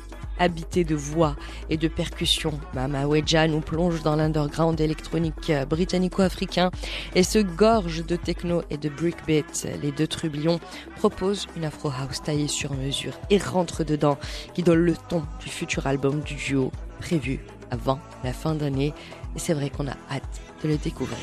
habité 0.41 0.83
de 0.83 0.97
voix 0.97 1.37
et 1.69 1.77
de 1.77 1.87
percussions. 1.87 2.59
Mama 2.75 3.07
Wedja 3.07 3.47
nous 3.47 3.61
plonge 3.61 4.03
dans 4.03 4.17
l'underground 4.17 4.81
électronique 4.81 5.53
britannico-africain 5.69 6.73
et 7.15 7.23
se 7.23 7.39
gorge 7.39 8.05
de 8.05 8.17
techno 8.17 8.63
et 8.71 8.77
de 8.77 8.89
breakbeat. 8.89 9.69
Les 9.83 9.93
deux 9.93 10.09
trublions 10.09 10.59
proposent 10.97 11.47
une 11.57 11.65
afro 11.65 11.91
house 11.91 12.23
taillée 12.23 12.49
sur 12.49 12.75
mesure 12.75 13.13
et 13.31 13.39
rentre 13.39 13.85
dedans 13.85 14.19
qui 14.55 14.65
donne 14.65 14.81
le 14.81 14.97
ton 15.09 15.23
du 15.41 15.49
futur 15.49 15.87
album 15.87 16.21
du 16.21 16.35
duo 16.35 16.73
prévu 16.99 17.41
avant 17.71 18.01
la 18.25 18.33
fin 18.33 18.55
d'année. 18.55 18.93
Et 19.37 19.39
c'est 19.39 19.55
vrai 19.55 19.71
qu'on 19.71 19.87
a 19.87 19.97
hâte 20.11 20.41
de 20.65 20.69
le 20.69 20.77
découvrir. 20.77 21.19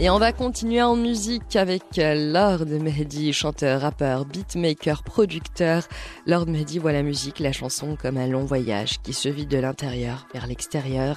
Et 0.00 0.10
on 0.10 0.18
va 0.20 0.32
continuer 0.32 0.80
en 0.80 0.94
musique 0.94 1.56
avec 1.56 1.82
Lord 1.96 2.66
Mehdi, 2.66 3.32
chanteur, 3.32 3.80
rappeur, 3.80 4.26
beatmaker, 4.26 5.02
producteur. 5.02 5.88
Lord 6.24 6.46
Mehdi 6.46 6.78
voit 6.78 6.92
la 6.92 7.02
musique, 7.02 7.40
la 7.40 7.50
chanson 7.50 7.96
comme 8.00 8.16
un 8.16 8.28
long 8.28 8.44
voyage 8.44 9.02
qui 9.02 9.12
se 9.12 9.28
vit 9.28 9.46
de 9.46 9.58
l'intérieur 9.58 10.28
vers 10.32 10.46
l'extérieur. 10.46 11.16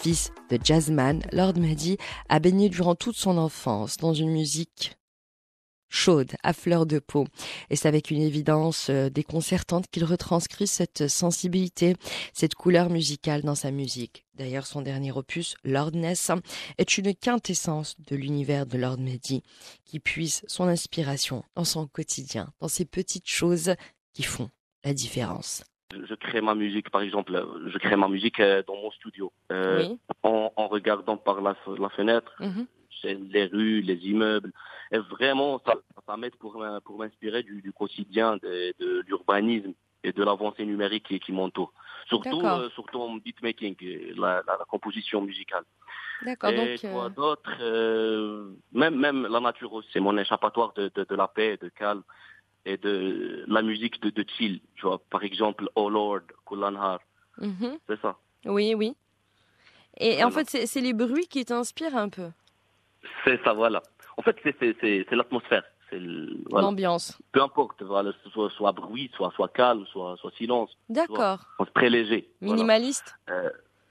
Fils 0.00 0.32
de 0.50 0.58
jazzman, 0.60 1.22
Lord 1.32 1.58
Mehdi 1.58 1.96
a 2.28 2.40
baigné 2.40 2.68
durant 2.68 2.96
toute 2.96 3.16
son 3.16 3.38
enfance 3.38 3.98
dans 3.98 4.14
une 4.14 4.32
musique 4.32 4.97
chaude, 5.88 6.32
à 6.42 6.52
fleur 6.52 6.86
de 6.86 6.98
peau. 6.98 7.26
Et 7.70 7.76
c'est 7.76 7.88
avec 7.88 8.10
une 8.10 8.22
évidence 8.22 8.90
euh, 8.90 9.10
déconcertante 9.10 9.86
qu'il 9.90 10.04
retranscrit 10.04 10.66
cette 10.66 11.08
sensibilité, 11.08 11.94
cette 12.32 12.54
couleur 12.54 12.90
musicale 12.90 13.42
dans 13.42 13.54
sa 13.54 13.70
musique. 13.70 14.24
D'ailleurs, 14.34 14.66
son 14.66 14.82
dernier 14.82 15.12
opus, 15.12 15.56
Lordness, 15.64 16.30
est 16.78 16.98
une 16.98 17.14
quintessence 17.14 17.96
de 18.08 18.16
l'univers 18.16 18.66
de 18.66 18.78
Lord 18.78 18.98
Mehdi, 18.98 19.42
qui 19.84 19.98
puise 19.98 20.42
son 20.46 20.68
inspiration 20.68 21.42
dans 21.56 21.64
son 21.64 21.86
quotidien, 21.86 22.48
dans 22.60 22.68
ces 22.68 22.84
petites 22.84 23.28
choses 23.28 23.74
qui 24.14 24.22
font 24.22 24.50
la 24.84 24.94
différence. 24.94 25.64
Je 25.92 26.14
crée 26.14 26.42
ma 26.42 26.54
musique, 26.54 26.90
par 26.90 27.00
exemple, 27.00 27.32
je 27.66 27.78
crée 27.78 27.96
ma 27.96 28.08
musique 28.08 28.40
euh, 28.40 28.62
dans 28.66 28.76
mon 28.76 28.90
studio, 28.90 29.32
euh, 29.50 29.88
en, 30.22 30.68
regardant 30.68 31.16
par 31.16 31.40
la, 31.40 31.54
fenêtre. 31.96 32.34
Mhm 32.40 32.66
les 33.04 33.46
rues, 33.46 33.80
les 33.82 34.06
immeubles. 34.06 34.52
Et 34.90 34.98
vraiment, 34.98 35.60
ça, 35.64 35.74
ça 36.06 36.16
m'aide 36.16 36.36
pour, 36.36 36.64
pour 36.84 36.98
m'inspirer 36.98 37.42
du, 37.42 37.60
du, 37.62 37.72
quotidien, 37.72 38.36
de, 38.36 38.74
de 38.78 39.04
l'urbanisme 39.06 39.74
et 40.04 40.12
de 40.12 40.22
l'avancée 40.24 40.64
numérique 40.64 41.08
qui, 41.08 41.20
qui 41.20 41.32
m'entoure. 41.32 41.72
Surtout, 42.08 42.40
euh, 42.40 42.70
surtout 42.70 43.00
en 43.00 43.16
beatmaking, 43.16 43.76
la, 44.16 44.42
la, 44.46 44.64
composition 44.68 45.20
musicale. 45.20 45.64
D'accord. 46.24 46.50
Et 46.50 46.78
quoi 46.78 47.06
euh, 47.06 47.08
d'autre 47.10 47.50
euh, 47.60 48.50
Même 48.72 48.96
même 48.96 49.26
la 49.26 49.40
nature 49.40 49.72
aussi, 49.72 49.88
c'est 49.92 50.00
mon 50.00 50.16
échappatoire 50.16 50.72
de, 50.74 50.90
de, 50.94 51.04
de, 51.04 51.14
la 51.14 51.28
paix, 51.28 51.58
de 51.60 51.68
calme 51.68 52.02
et 52.64 52.76
de 52.76 53.44
la 53.46 53.62
musique 53.62 54.00
de, 54.00 54.10
de 54.10 54.24
chill. 54.36 54.60
Tu 54.76 54.86
vois, 54.86 54.98
par 55.10 55.22
exemple, 55.22 55.68
Oh 55.74 55.90
Lord, 55.90 56.22
Kulanhar. 56.46 57.00
Mhm. 57.38 57.78
C'est 57.86 58.00
ça. 58.00 58.16
Oui, 58.46 58.74
oui. 58.74 58.96
Et 59.98 60.22
en 60.24 60.30
fait, 60.30 60.48
c'est 60.48 60.80
les 60.80 60.92
bruits 60.92 61.26
qui 61.26 61.44
t'inspirent 61.44 61.96
un 61.96 62.08
peu. 62.08 62.30
C'est 63.24 63.42
ça, 63.44 63.52
voilà. 63.52 63.82
En 64.16 64.22
fait, 64.22 64.36
c'est 64.42 65.12
l'atmosphère. 65.12 65.62
c'est 65.90 66.00
l'ambiance. 66.50 67.16
Peu 67.32 67.42
importe, 67.42 67.82
voilà, 67.82 68.12
soit, 68.32 68.50
soit 68.50 68.72
bruit, 68.72 69.10
soit, 69.16 69.32
soit 69.36 69.48
calme, 69.48 69.84
soit, 69.86 70.16
soit 70.20 70.32
silence. 70.36 70.76
D'accord. 70.88 71.40
Très 71.74 71.88
léger. 71.88 72.28
Minimaliste. 72.40 73.14
Euh, 73.30 73.50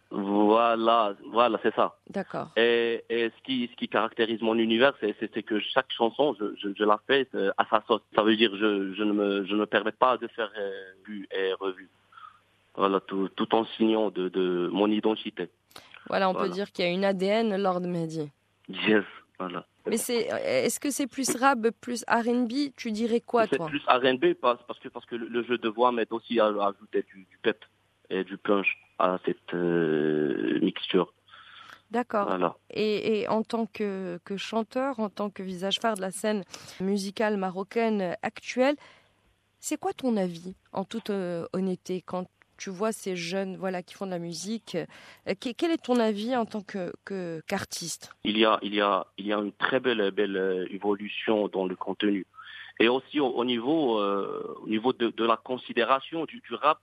voilà, 0.10 1.16
voilà, 1.32 1.60
c'est 1.64 1.76
ça. 1.76 1.98
D'accord. 2.10 2.50
Et, 2.56 3.04
et, 3.10 3.30
ce 3.30 3.44
qui 3.44 3.70
ce 3.72 3.76
qui 3.76 3.90
caractérise 3.90 4.42
mon 4.42 4.56
univers, 4.56 4.94
c'est 5.02 5.44
que 5.44 5.60
chaque 5.60 5.92
chanson, 5.92 6.34
je, 6.40 6.56
je, 6.62 6.70
je, 6.78 6.84
la 6.86 6.98
fais 7.08 7.28
euh, 7.36 7.52
à 7.58 7.66
sa 7.70 7.84
sauce. 7.88 8.02
Ça 8.16 8.24
veut 8.24 8.38
dire 8.38 8.52
je 8.56 8.94
je 8.94 9.04
ne 9.04 9.12
me 9.12 9.46
je 9.46 9.54
ne 9.54 9.60
me 9.60 9.66
permets 9.66 9.92
pas 9.92 10.18
de 10.18 10.28
faire 10.28 10.50
euh, 10.58 10.72
vu 11.06 11.28
et 11.32 11.52
revu. 11.54 11.90
Voilà, 12.76 13.00
tout, 13.02 13.28
tout 13.30 13.54
en 13.56 13.66
signant 13.66 14.12
de, 14.12 14.30
de 14.30 14.70
mon 14.72 14.88
identité. 14.88 15.50
Voilà, 16.10 16.30
on 16.30 16.34
peut 16.36 16.48
dire 16.50 16.72
qu'il 16.72 16.86
y 16.86 16.88
a 16.88 16.92
une 16.92 17.04
ADN 17.04 17.58
Lord 17.62 17.82
Mehdi. 17.82 18.32
Yes, 18.70 19.06
voilà. 19.40 19.66
Mais 19.86 19.98
c'est, 19.98 20.28
est-ce 20.44 20.80
que 20.80 20.90
c'est 20.92 21.08
plus 21.08 21.36
rap, 21.36 21.60
plus 21.82 22.04
R&B 22.10 22.74
Tu 22.76 22.92
dirais 22.92 23.22
quoi, 23.22 23.48
toi? 23.48 23.70
C'est 23.72 23.80
plus 23.80 23.86
R&B 23.88 24.34
parce, 24.34 24.62
parce 24.68 24.80
que 24.80 24.90
parce 24.90 25.06
que 25.06 25.16
le 25.16 25.44
jeu 25.44 25.58
de 25.58 25.70
voix 25.70 25.92
m'aide 25.92 26.12
aussi 26.12 26.40
à, 26.40 26.48
ajouter 26.48 27.04
du, 27.04 27.26
du, 27.26 27.38
pep 27.42 27.64
et 28.10 28.24
du 28.24 28.38
punch 28.38 28.68
à 29.00 29.18
cette 29.26 29.54
euh, 29.54 30.60
mixture. 30.62 31.14
D'accord. 31.92 32.28
Voilà. 32.28 32.58
Et, 32.70 33.22
et, 33.22 33.28
en 33.30 33.44
tant 33.44 33.66
que, 33.66 34.20
que, 34.26 34.36
chanteur, 34.36 35.00
en 35.00 35.10
tant 35.10 35.30
que 35.30 35.42
visage 35.42 35.80
phare 35.80 35.96
de 35.96 36.02
la 36.02 36.12
scène 36.12 36.44
musicale 36.82 37.38
marocaine 37.38 38.18
actuelle, 38.24 38.76
c'est 39.60 39.80
quoi 39.80 39.94
ton 39.94 40.18
avis, 40.18 40.56
en 40.74 40.84
toute 40.84 41.10
euh, 41.10 41.48
honnêteté, 41.54 42.02
quand 42.02 42.28
tu 42.58 42.70
vois 42.70 42.92
ces 42.92 43.16
jeunes 43.16 43.56
voilà, 43.58 43.84
qui 43.84 43.94
font 43.94 44.06
de 44.06 44.12
la 44.12 44.20
musique. 44.20 44.76
Euh, 45.28 45.34
quel 45.40 45.72
est 45.72 45.84
ton 45.84 46.00
avis 46.00 46.36
en 46.36 46.46
tant 46.46 46.62
que, 46.62 46.92
qu'artiste? 47.48 48.12
Il, 48.24 48.38
y 48.38 48.46
a, 48.46 48.60
il, 48.62 48.74
y 48.74 48.82
a, 48.82 49.08
il 49.18 49.28
y 49.28 49.34
a 49.34 49.38
une 49.38 49.54
très 49.54 49.80
belle, 49.80 50.12
belle 50.12 50.38
euh, 50.38 50.66
évolution 50.72 51.48
dans 51.48 51.66
le 51.66 51.76
contenu. 51.76 52.26
Et 52.80 52.90
aussi 52.90 53.20
au, 53.20 53.44
niveau, 53.44 54.00
euh, 54.00 54.56
au 54.62 54.68
niveau 54.68 54.94
de, 54.94 55.10
de, 55.10 55.26
la 55.26 55.38
considération 55.38 56.26
du, 56.26 56.42
du 56.42 56.54
rap 56.54 56.80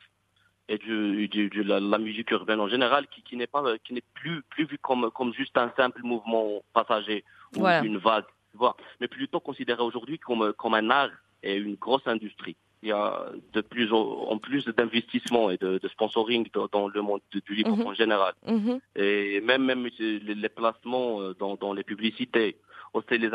et 0.68 0.78
du, 0.78 1.28
de 1.28 1.62
la, 1.62 1.98
musique 1.98 2.30
urbaine 2.32 2.58
en 2.58 2.68
général, 2.68 3.06
qui, 3.08 3.22
qui 3.22 3.36
n'est 3.36 3.46
pas, 3.46 3.62
qui 3.84 3.94
n'est 3.94 4.02
plus, 4.14 4.42
plus 4.50 4.64
vu 4.64 4.78
comme, 4.78 5.10
comme 5.12 5.32
juste 5.34 5.56
un 5.56 5.72
simple 5.76 6.00
mouvement 6.02 6.62
passager 6.72 7.24
ou 7.56 7.66
une 7.66 7.98
vague, 7.98 8.24
vois, 8.54 8.76
mais 9.00 9.06
plutôt 9.06 9.38
considéré 9.38 9.82
aujourd'hui 9.82 10.18
comme, 10.18 10.52
comme 10.54 10.74
un 10.74 10.90
art 10.90 11.10
et 11.44 11.54
une 11.54 11.76
grosse 11.76 12.06
industrie 12.06 12.56
il 12.84 12.88
y 12.88 12.92
a 12.92 13.32
de 13.54 13.62
plus 13.62 13.92
en 13.92 14.36
plus 14.38 14.66
d'investissements 14.66 15.50
et 15.50 15.56
de, 15.56 15.80
sponsoring 15.88 16.46
dans 16.70 16.86
le 16.88 17.00
monde 17.00 17.22
du 17.32 17.54
livre 17.54 17.74
mhm. 17.76 17.86
en 17.86 17.94
général. 17.94 18.34
Mhm. 18.46 18.78
Et 18.94 19.40
même, 19.40 19.64
même 19.64 19.88
les, 19.98 20.48
placements 20.50 21.22
euh, 21.22 21.34
dans, 21.34 21.72
les 21.72 21.82
publicités, 21.82 22.56
aussi 22.92 23.16
les, 23.16 23.30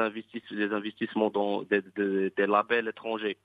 les 0.52 0.72
investissements 0.72 1.32
dans 1.32 1.64
des, 1.64 2.32
labels 2.38 2.90
étrangers. 2.90 3.38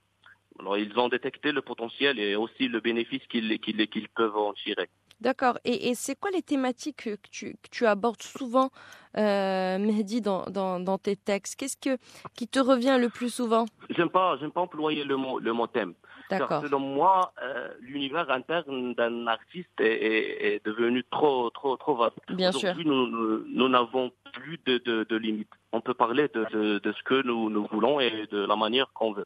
Alors, 0.59 0.77
ils 0.77 0.97
ont 0.97 1.09
détecté 1.09 1.51
le 1.51 1.61
potentiel 1.61 2.19
et 2.19 2.35
aussi 2.35 2.67
le 2.67 2.79
bénéfice 2.79 3.23
qu'ils 3.27 4.07
peuvent 4.15 4.37
en 4.37 4.53
tirer. 4.53 4.87
D'accord. 5.21 5.57
Et, 5.63 5.95
c'est 5.95 6.19
quoi 6.19 6.31
les 6.31 6.41
thématiques 6.41 7.03
que 7.03 7.17
tu, 7.31 7.55
tu 7.71 7.85
abordes 7.85 8.21
souvent, 8.21 8.69
euh, 9.17 9.77
Mehdi, 9.79 10.21
dans, 10.21 10.45
dans, 10.49 10.97
tes 10.97 11.15
textes? 11.15 11.55
Qu'est-ce 11.55 11.77
que, 11.77 11.97
qui 12.35 12.47
te 12.47 12.59
revient 12.59 12.97
le 12.99 13.09
plus 13.09 13.33
souvent? 13.33 13.65
J'aime 13.89 14.09
pas, 14.09 14.37
j'aime 14.39 14.51
pas 14.51 14.61
employer 14.61 15.03
le 15.03 15.15
mot, 15.15 15.39
le 15.39 15.53
mot 15.53 15.67
thème. 15.67 15.93
D'accord. 16.29 16.61
Selon 16.61 16.79
moi, 16.79 17.33
euh, 17.43 17.69
l'univers 17.81 18.29
interne 18.31 18.93
d'un 18.95 19.27
artiste 19.27 19.79
est, 19.79 20.55
est, 20.55 20.65
devenu 20.65 21.03
trop, 21.11 21.49
trop, 21.51 21.77
trop 21.77 21.95
vaste. 21.95 22.17
Bien 22.29 22.51
sûr. 22.51 22.73
nous, 22.83 23.45
nous 23.47 23.69
n'avons 23.69 24.11
plus 24.33 24.59
de, 24.65 24.79
de, 24.79 25.05
de, 25.07 25.15
limites. 25.15 25.51
On 25.71 25.81
peut 25.81 25.93
parler 25.93 26.27
de, 26.33 26.45
de, 26.51 26.79
de 26.79 26.91
ce 26.91 27.03
que 27.03 27.21
nous, 27.25 27.49
nous 27.49 27.67
voulons 27.71 27.99
et 27.99 28.27
de 28.31 28.45
la 28.45 28.55
manière 28.55 28.91
qu'on 28.93 29.13
veut. 29.13 29.25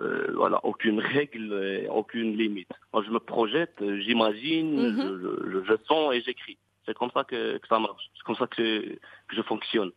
Euh, 0.00 0.32
voilà, 0.36 0.60
aucune 0.64 1.00
règle, 1.00 1.88
aucune 1.90 2.36
limite. 2.36 2.68
Moi, 2.92 3.02
je 3.06 3.10
me 3.10 3.18
projette, 3.18 3.82
j'imagine, 4.00 4.90
mhm. 4.90 5.64
je, 5.66 5.76
sens 5.88 6.14
et 6.14 6.20
j'écris. 6.20 6.58
C'est 6.84 6.94
comme 6.94 7.10
ça 7.12 7.24
que, 7.24 7.58
ça 7.68 7.78
marche. 7.78 8.04
C'est 8.14 8.22
comme 8.24 8.36
ça 8.36 8.46
que, 8.46 8.80
que 8.82 9.36
je 9.36 9.42
fonctionne. 9.42 9.90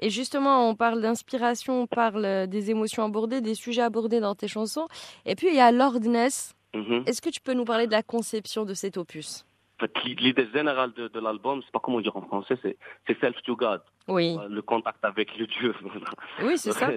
Et 0.00 0.10
justement, 0.10 0.68
on 0.68 0.74
parle 0.74 1.00
d'inspiration, 1.00 1.82
on 1.82 1.86
parle 1.86 2.46
des 2.46 2.70
émotions 2.70 3.04
abordées, 3.04 3.40
des 3.40 3.54
sujets 3.54 3.82
abordés 3.82 4.20
dans 4.20 4.34
tes 4.34 4.48
chansons. 4.48 4.86
Et 5.26 5.34
puis, 5.34 5.48
il 5.48 5.54
y 5.54 5.60
a 5.60 5.72
Lordness. 5.72 6.54
Mhm. 6.74 7.04
Est-ce 7.06 7.20
que 7.20 7.30
tu 7.30 7.40
peux 7.40 7.54
nous 7.54 7.64
parler 7.64 7.86
de 7.86 7.92
la 7.92 8.02
conception 8.02 8.64
de 8.64 8.74
cet 8.74 8.96
opus? 8.96 9.44
L'idée 10.04 10.48
générale 10.52 10.92
de, 10.92 11.08
de 11.08 11.20
l'album, 11.20 11.60
c'est 11.64 11.72
pas 11.72 11.80
comment 11.80 12.00
dire 12.00 12.16
en 12.16 12.22
français, 12.22 12.56
c'est 12.62 13.20
self 13.20 13.40
to 13.42 13.56
God. 13.56 13.80
Oui. 14.06 14.36
Le 14.48 14.60
contact 14.60 15.02
avec 15.04 15.36
le 15.38 15.46
Dieu. 15.46 15.74
Oui, 16.42 16.58
c'est 16.58 16.72
ça. 16.72 16.90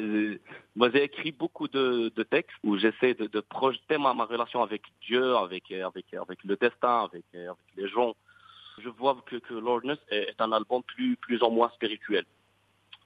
Moi, 0.75 0.89
j'ai 0.91 1.03
écrit 1.03 1.31
beaucoup 1.31 1.67
de, 1.67 2.11
de 2.15 2.23
textes 2.23 2.57
où 2.63 2.77
j'essaie 2.77 3.13
de, 3.13 3.27
de, 3.27 3.39
projeter 3.39 3.97
ma, 3.97 4.13
ma, 4.13 4.25
relation 4.25 4.61
avec 4.61 4.81
Dieu, 5.01 5.35
avec, 5.37 5.71
avec, 5.71 6.13
avec 6.13 6.43
le 6.43 6.55
destin, 6.57 7.03
avec, 7.05 7.23
avec 7.33 7.57
les 7.75 7.87
gens. 7.87 8.15
Je 8.79 8.89
vois 8.89 9.17
que, 9.25 9.37
que 9.37 9.53
Lordness 9.53 9.99
est 10.09 10.39
un 10.39 10.51
album 10.51 10.83
plus, 10.83 11.15
plus 11.17 11.41
en 11.41 11.49
moins 11.49 11.69
spirituel. 11.69 12.25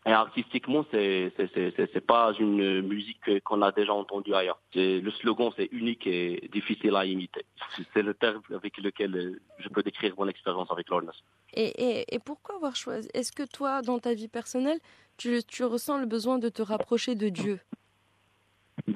Et 0.08 0.12
artistiquement, 0.12 0.84
c'est 0.90 1.32
c'est 1.38 2.06
pas 2.06 2.34
une 2.40 2.82
musique 2.82 3.44
qu'on 3.44 3.62
a 3.62 3.72
déjà 3.72 3.94
entendue 3.94 4.34
ailleurs. 4.34 4.60
Le 4.74 5.12
slogan, 5.12 5.52
c'est 5.56 5.70
unique 5.72 6.08
et 6.08 6.50
difficile 6.52 6.96
à 6.96 7.06
imiter. 7.06 7.46
C'est 7.94 8.02
le 8.02 8.16
terme 8.16 8.42
avec 8.52 8.78
lequel 8.80 9.40
je 9.60 9.70
peux 9.70 9.84
décrire 9.84 10.16
mon 10.18 10.28
expérience 10.28 10.72
avec 10.72 10.90
Lornas. 10.90 11.22
Et, 11.54 11.68
et, 11.68 12.16
et, 12.16 12.20
pourquoi 12.20 12.56
avoir 12.56 12.76
choisi 12.76 13.10
Est-ce 13.14 13.32
que 13.32 13.44
toi, 13.44 13.84
dans 13.84 14.00
ta 14.00 14.16
vie 14.16 14.28
personnelle, 14.28 14.80
tu, 15.18 15.44
tu 15.44 15.64
ressens 15.66 16.00
le 16.00 16.08
besoin 16.08 16.40
de 16.40 16.50
te 16.50 16.64
rapprocher 16.64 17.14
de 17.14 17.30
Dieu? 17.30 17.60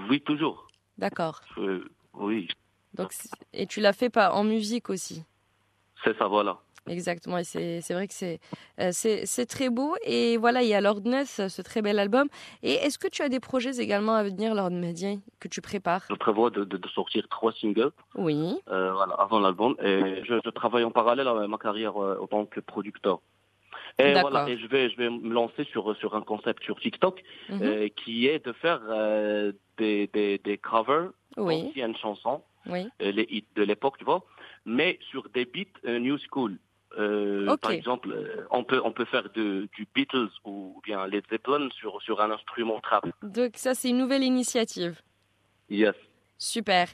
Oui, 0.09 0.21
toujours. 0.21 0.67
D'accord. 0.97 1.41
oui. 2.13 2.47
Donc, 2.95 3.11
et 3.53 3.67
tu 3.67 3.79
l'as 3.79 3.93
fait 3.93 4.09
pas 4.09 4.31
en 4.31 4.43
musique 4.43 4.89
aussi? 4.89 5.23
C'est 6.03 6.17
ça, 6.17 6.27
voilà. 6.27 6.59
Exactement, 6.87 7.39
et 7.39 7.43
c'est 7.43 7.93
vrai 7.93 8.07
que 8.07 8.13
euh, 8.23 8.89
c'est 8.91 9.25
c'est 9.25 9.47
très 9.47 9.69
beau. 9.69 9.95
Et 10.05 10.37
voilà, 10.37 10.61
il 10.61 10.69
y 10.69 10.75
a 10.75 10.81
Lord 10.81 11.01
Ness, 11.05 11.47
ce 11.47 11.61
très 11.63 11.81
bel 11.81 11.97
album. 11.97 12.27
Et 12.61 12.73
est-ce 12.73 12.99
que 12.99 13.07
tu 13.07 13.23
as 13.23 13.29
des 13.29 13.39
projets 13.39 13.79
également 13.79 14.13
à 14.13 14.23
venir, 14.23 14.53
Lord 14.53 14.69
Médien, 14.69 15.19
que 15.39 15.47
tu 15.47 15.61
prépares? 15.61 16.03
Je 16.09 16.15
prévois 16.15 16.51
de, 16.51 16.63
de, 16.63 16.87
sortir 16.89 17.27
trois 17.27 17.53
singles 17.53 17.91
oui. 18.13 18.55
Euh, 18.69 18.93
voilà, 18.93 19.15
avant 19.15 19.39
l'album. 19.39 19.75
Et 19.81 20.23
je, 20.25 20.49
travaille 20.51 20.83
en 20.83 20.91
parallèle 20.91 21.27
à 21.27 21.47
ma 21.47 21.57
carrière 21.57 22.01
euh, 22.01 22.19
en 22.21 22.27
tant 22.27 22.45
que 22.45 22.59
producteur. 22.59 23.19
Et 23.97 24.11
voilà, 24.19 24.47
et 24.47 24.57
je 24.57 24.67
vais, 24.67 24.89
je 24.89 24.97
vais 24.97 25.09
me 25.09 25.33
lancer 25.33 25.63
sur, 25.63 25.95
sur 25.97 26.15
un 26.15 26.21
concept 26.21 26.63
sur 26.63 26.79
TikTok 26.79 27.23
mhm. 27.49 27.89
qui 27.91 28.27
est 28.27 28.45
de 28.45 28.51
faire 28.51 28.81
des, 29.77 30.07
des, 30.13 30.37
des, 30.37 30.57
covers 30.57 31.11
oui. 31.37 31.63
d'anciennes 31.63 31.95
chansons, 31.95 32.43
oui. 32.67 32.87
les 32.99 33.25
hits 33.29 33.45
de 33.55 33.63
l'époque, 33.63 33.97
tu 33.97 34.03
vois, 34.03 34.23
mais 34.65 34.99
sur 35.09 35.29
des 35.29 35.45
beats 35.45 35.89
new 35.99 36.17
school. 36.29 36.57
Euh, 36.97 37.55
par 37.57 37.71
exemple, 37.71 38.11
euh, 38.11 38.45
on 38.51 38.63
peut 38.63 38.81
on 38.83 38.91
peut 38.91 39.05
faire 39.05 39.29
de, 39.33 39.67
du 39.75 39.87
Beatles 39.93 40.29
ou 40.45 40.81
bien 40.83 41.05
Led 41.07 41.23
Zeppelin 41.29 41.69
sur 41.71 42.01
sur 42.01 42.21
un 42.21 42.31
instrument 42.31 42.79
trap. 42.79 43.05
Donc 43.21 43.53
ça 43.55 43.73
c'est 43.73 43.89
une 43.89 43.97
nouvelle 43.97 44.23
initiative. 44.23 45.01
Yes. 45.69 45.95
Super. 46.37 46.87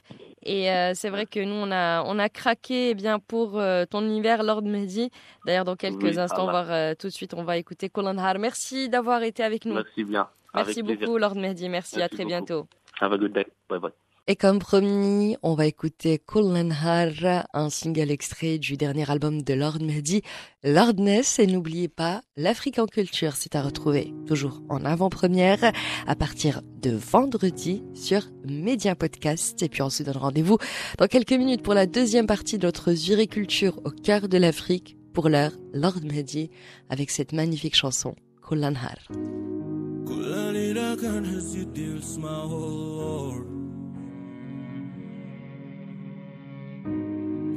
Et 0.44 0.70
euh, 0.70 0.92
c'est 0.94 1.10
vrai 1.10 1.26
que 1.26 1.40
nous, 1.40 1.54
on 1.54 1.72
a, 1.72 2.04
on 2.04 2.16
a 2.20 2.28
craqué 2.28 2.90
eh 2.90 2.94
bien 2.94 3.18
pour 3.18 3.60
ton 3.90 4.02
univers, 4.02 4.44
Lord 4.44 4.62
Mehdi. 4.62 5.10
D'ailleurs, 5.44 5.64
dans 5.64 5.74
quelques 5.74 6.16
instants, 6.16 6.44
voir 6.44 6.96
tout 6.96 7.08
de 7.08 7.12
suite, 7.12 7.34
on 7.34 7.42
va 7.42 7.56
écouter 7.56 7.88
Colin 7.88 8.16
Har. 8.18 8.38
Merci 8.38 8.88
d'avoir 8.88 9.22
été 9.24 9.42
avec 9.42 9.64
nous. 9.64 9.74
Merci 9.74 10.04
bien. 10.04 10.28
Merci 10.54 10.82
beaucoup, 10.82 11.18
Lord 11.18 11.34
Mehdi. 11.34 11.68
Merci, 11.68 12.00
à 12.00 12.08
très 12.08 12.24
bientôt. 12.24 12.68
Have 13.00 13.12
a 13.12 13.18
good 13.18 13.32
day. 13.32 13.46
Bye 13.68 13.80
bye. 13.80 13.92
Et 14.28 14.36
comme 14.36 14.60
promis, 14.60 15.36
on 15.42 15.54
va 15.54 15.66
écouter 15.66 16.22
Har, 16.32 17.44
un 17.52 17.70
single 17.70 18.12
extrait 18.12 18.58
du 18.58 18.76
dernier 18.76 19.10
album 19.10 19.42
de 19.42 19.52
Lord 19.52 19.80
Mehdi, 19.80 20.22
Lordness. 20.62 21.40
Et 21.40 21.48
n'oubliez 21.48 21.88
pas, 21.88 22.22
l'Afrique 22.36 22.78
en 22.78 22.86
culture, 22.86 23.34
c'est 23.34 23.56
à 23.56 23.62
retrouver 23.62 24.14
toujours 24.28 24.62
en 24.68 24.84
avant-première 24.84 25.72
à 26.06 26.14
partir 26.14 26.62
de 26.80 26.90
vendredi 26.90 27.82
sur 27.94 28.22
Média 28.46 28.94
Podcast. 28.94 29.60
Et 29.60 29.68
puis 29.68 29.82
on 29.82 29.90
se 29.90 30.04
donne 30.04 30.16
rendez-vous 30.16 30.58
dans 30.98 31.08
quelques 31.08 31.32
minutes 31.32 31.62
pour 31.62 31.74
la 31.74 31.86
deuxième 31.86 32.28
partie 32.28 32.58
de 32.58 32.66
notre 32.66 32.92
Zuriculture 32.92 33.80
au 33.84 33.90
cœur 33.90 34.28
de 34.28 34.38
l'Afrique. 34.38 34.96
Pour 35.14 35.28
l'heure, 35.30 35.52
Lord 35.72 36.00
Mehdi 36.04 36.48
avec 36.88 37.10
cette 37.10 37.32
magnifique 37.32 37.74
chanson, 37.74 38.14
Har. 38.52 38.98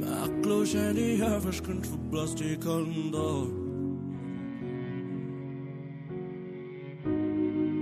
عقلوش 0.05 0.75
عليها 0.75 1.39
فاش 1.39 1.61
كنت 1.61 1.85
في 1.85 1.97
بلاصتي 2.11 2.55
كندور 2.55 3.61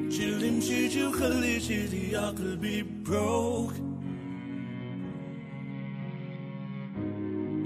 انتي 0.03 0.25
اللي 0.25 0.51
مشيتي 0.51 1.03
وخليتي 1.03 1.87
لي 1.87 2.17
قلبي 2.17 2.83
بروك 2.83 3.73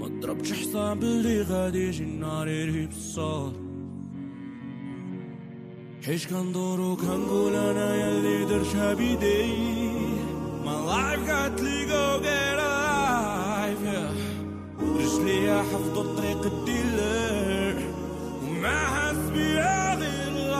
ما 0.00 0.06
ضربتش 0.20 0.52
حساب 0.52 1.02
اللي 1.02 1.42
غادي 1.42 1.88
يجي 1.88 2.04
النار 2.04 2.48
يرهي 2.48 2.86
بالصوت 2.86 3.54
حيش 6.06 6.26
كندورو 6.26 6.96
كنقول 6.96 7.54
انا 7.54 7.94
يلي 7.96 8.44
درشها 8.44 8.94
بيدي 8.94 9.74
My 10.64 10.76
life 10.90 11.22
got 11.28 11.60
لي 11.62 11.86
go 11.86 12.20
get 12.24 12.24
alive 12.24 12.26
yeah. 12.26 12.47
رجلي 15.09 15.63
حفظوا 15.63 16.03
الطريق 16.03 16.45
الديلر. 16.45 17.81
وما 18.43 18.77
حس 18.77 19.29
بيها 19.33 19.95
غير 19.95 20.27
الله 20.27 20.59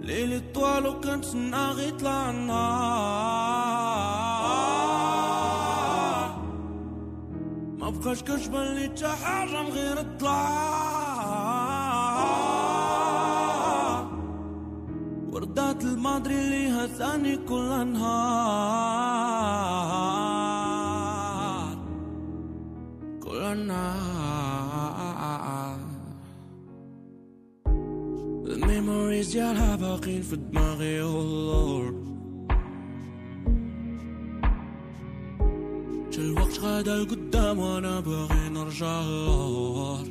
ليلة 0.00 0.42
طوال 0.54 0.86
وكنت 0.86 1.34
ناغي 1.34 1.90
طلع 1.90 2.30
النهار. 2.30 2.76
ما 7.78 7.90
بقاش 7.90 8.22
كنشبان 8.22 8.74
لي 8.74 8.88
تا 8.88 9.08
حاجة 9.08 9.62
من 9.62 9.70
غير 9.70 10.00
الطلع 10.00 10.95
الماضي 16.06 16.34
اللي 16.34 16.68
هزاني 16.68 17.36
كل 17.36 17.86
نهار 17.92 18.16
كل 23.22 23.66
نهار 23.66 24.76
The 28.44 28.56
memories 28.56 29.32
ديالها 29.32 29.76
باقين 29.76 30.22
في 30.22 30.36
دماغي 30.36 31.02
oh 31.02 31.24
lord 31.50 31.94
جا 36.12 36.22
الوقت 36.22 36.58
غدا 36.60 36.96
لقدام 36.96 37.58
وأنا 37.58 38.00
باغي 38.00 38.48
نرجع 38.48 39.00
للور 39.00 40.06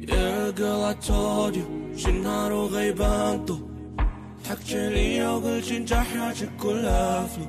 Yeah 0.00 0.50
girl 0.58 0.82
I 0.92 0.94
told 1.06 1.54
you 1.56 1.66
شي 1.96 2.12
نهار 2.12 2.52
وغيبانتو 2.52 3.69
ضحكتي 4.50 4.88
ليا 4.88 5.28
وقلتي 5.28 5.76
انت 5.76 5.92
حياتك 5.94 6.50
كلها 6.62 7.26
فلو 7.26 7.46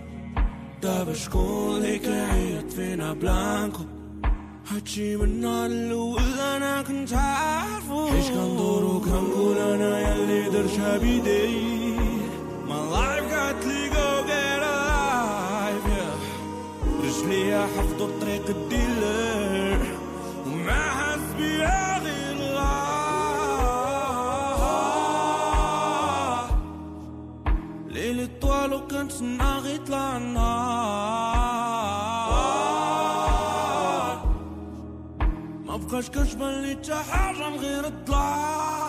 دابا 0.81 1.13
شكون 1.13 1.77
اللي 1.77 1.99
كيعيط 1.99 2.71
فينا 2.71 3.13
بلانكو. 3.13 3.83
هادشي 4.67 5.15
من 5.15 5.23
النهار 5.23 5.65
الأول 5.65 6.39
أنا 6.39 6.81
كنت 6.81 7.13
عارفو 7.13 8.07
حيش 8.07 8.27
كندور 8.27 8.83
وكنقول 8.85 9.57
أنا 9.57 9.99
يلي 9.99 10.49
درتها 10.49 10.97
بيدي. 10.97 11.95
My 12.69 12.81
life 12.95 13.27
got 13.33 13.65
لي 13.67 13.89
go 13.89 14.07
get 14.29 14.61
alive 14.71 15.85
yeah. 15.91 17.03
رجلي 17.03 17.67
حفظوا 17.67 18.07
الطريق 18.07 18.49
الديلر. 18.49 19.30
نار 29.19 29.65
يطلع 29.65 30.17
النار 30.17 30.51
ما 35.65 35.77
بقاش 35.77 36.09
كنجبل 36.09 36.53
لي 36.61 36.75
حتى 36.75 36.93
حاجة 37.11 37.49
من 37.49 37.57
غير 37.59 37.85
الطلع 37.87 38.80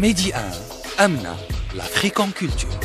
Medi 0.00 0.32
1, 0.32 1.04
Amna, 1.04 1.36
l'Afrique 1.74 2.20
en 2.20 2.30
culture. 2.30 2.79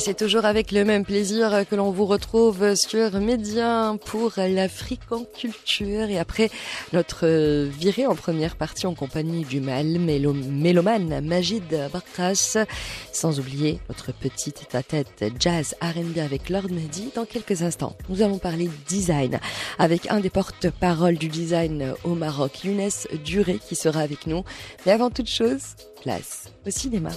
Et 0.00 0.02
c'est 0.02 0.14
toujours 0.14 0.46
avec 0.46 0.72
le 0.72 0.86
même 0.86 1.04
plaisir 1.04 1.66
que 1.68 1.76
l'on 1.76 1.90
vous 1.90 2.06
retrouve 2.06 2.74
sur 2.74 3.20
Média 3.20 3.94
pour 4.06 4.32
l'Afrique 4.38 5.02
en 5.10 5.24
culture. 5.24 6.08
Et 6.08 6.18
après 6.18 6.48
notre 6.94 7.26
virée 7.68 8.06
en 8.06 8.14
première 8.14 8.56
partie 8.56 8.86
en 8.86 8.94
compagnie 8.94 9.44
du 9.44 9.60
mal 9.60 9.98
mélo 9.98 10.32
mélomane 10.32 11.20
Majid 11.20 11.90
Bakras, 11.92 12.56
sans 13.12 13.40
oublier 13.40 13.78
notre 13.90 14.12
petite 14.14 14.66
tête 14.88 15.22
jazz 15.38 15.74
R&B 15.82 16.16
avec 16.16 16.48
Lord 16.48 16.70
Mehdi. 16.70 17.10
Dans 17.14 17.26
quelques 17.26 17.60
instants, 17.60 17.94
nous 18.08 18.22
allons 18.22 18.38
parler 18.38 18.70
design 18.88 19.38
avec 19.78 20.10
un 20.10 20.20
des 20.20 20.30
porte-paroles 20.30 21.18
du 21.18 21.28
design 21.28 21.92
au 22.04 22.14
Maroc, 22.14 22.64
Younes 22.64 22.88
Duré, 23.22 23.58
qui 23.58 23.76
sera 23.76 24.00
avec 24.00 24.26
nous. 24.26 24.44
Mais 24.86 24.92
avant 24.92 25.10
toute 25.10 25.28
chose, 25.28 25.76
place 26.00 26.44
au 26.66 26.70
cinéma. 26.70 27.10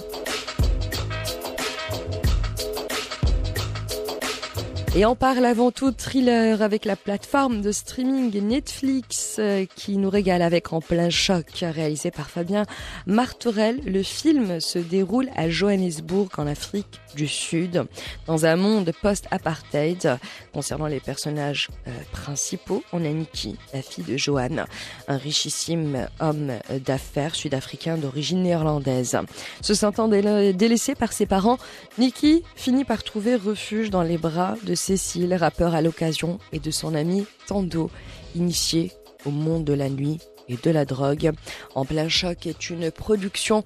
Et 4.96 5.04
on 5.04 5.16
parle 5.16 5.44
avant 5.44 5.72
tout 5.72 5.90
thriller 5.90 6.62
avec 6.62 6.84
la 6.84 6.94
plateforme 6.94 7.62
de 7.62 7.72
streaming 7.72 8.40
Netflix 8.40 9.38
euh, 9.40 9.66
qui 9.74 9.96
nous 9.96 10.08
régale 10.08 10.40
avec 10.40 10.72
En 10.72 10.80
plein 10.80 11.10
choc, 11.10 11.46
réalisé 11.62 12.12
par 12.12 12.30
Fabien 12.30 12.62
Martorell. 13.04 13.80
Le 13.84 14.04
film 14.04 14.60
se 14.60 14.78
déroule 14.78 15.30
à 15.34 15.50
Johannesburg 15.50 16.28
en 16.38 16.46
Afrique 16.46 17.00
du 17.16 17.26
Sud, 17.26 17.86
dans 18.26 18.46
un 18.46 18.54
monde 18.54 18.92
post-apartheid. 19.02 20.16
Concernant 20.52 20.86
les 20.86 21.00
personnages 21.00 21.70
euh, 21.88 21.90
principaux, 22.12 22.84
on 22.92 23.04
a 23.04 23.08
Nikki, 23.08 23.56
la 23.72 23.82
fille 23.82 24.04
de 24.04 24.16
Johan, 24.16 24.64
un 25.08 25.16
richissime 25.16 26.06
homme 26.20 26.52
d'affaires 26.86 27.34
sud-africain 27.34 27.96
d'origine 27.96 28.44
néerlandaise. 28.44 29.18
Se 29.60 29.74
sentant 29.74 30.06
délaissé 30.06 30.94
par 30.94 31.12
ses 31.12 31.26
parents, 31.26 31.58
Nikki 31.98 32.44
finit 32.54 32.84
par 32.84 33.02
trouver 33.02 33.34
refuge 33.34 33.90
dans 33.90 34.02
les 34.02 34.18
bras 34.18 34.54
de 34.62 34.76
Cécile, 34.86 35.34
rappeur 35.34 35.74
à 35.74 35.80
l'occasion, 35.80 36.38
et 36.52 36.58
de 36.58 36.70
son 36.70 36.94
ami 36.94 37.24
Tando, 37.46 37.90
initié 38.34 38.92
au 39.24 39.30
monde 39.30 39.64
de 39.64 39.72
la 39.72 39.88
nuit 39.88 40.20
et 40.46 40.58
de 40.58 40.70
la 40.70 40.84
drogue. 40.84 41.32
En 41.74 41.86
plein 41.86 42.10
choc 42.10 42.46
est 42.46 42.68
une 42.68 42.90
production 42.90 43.64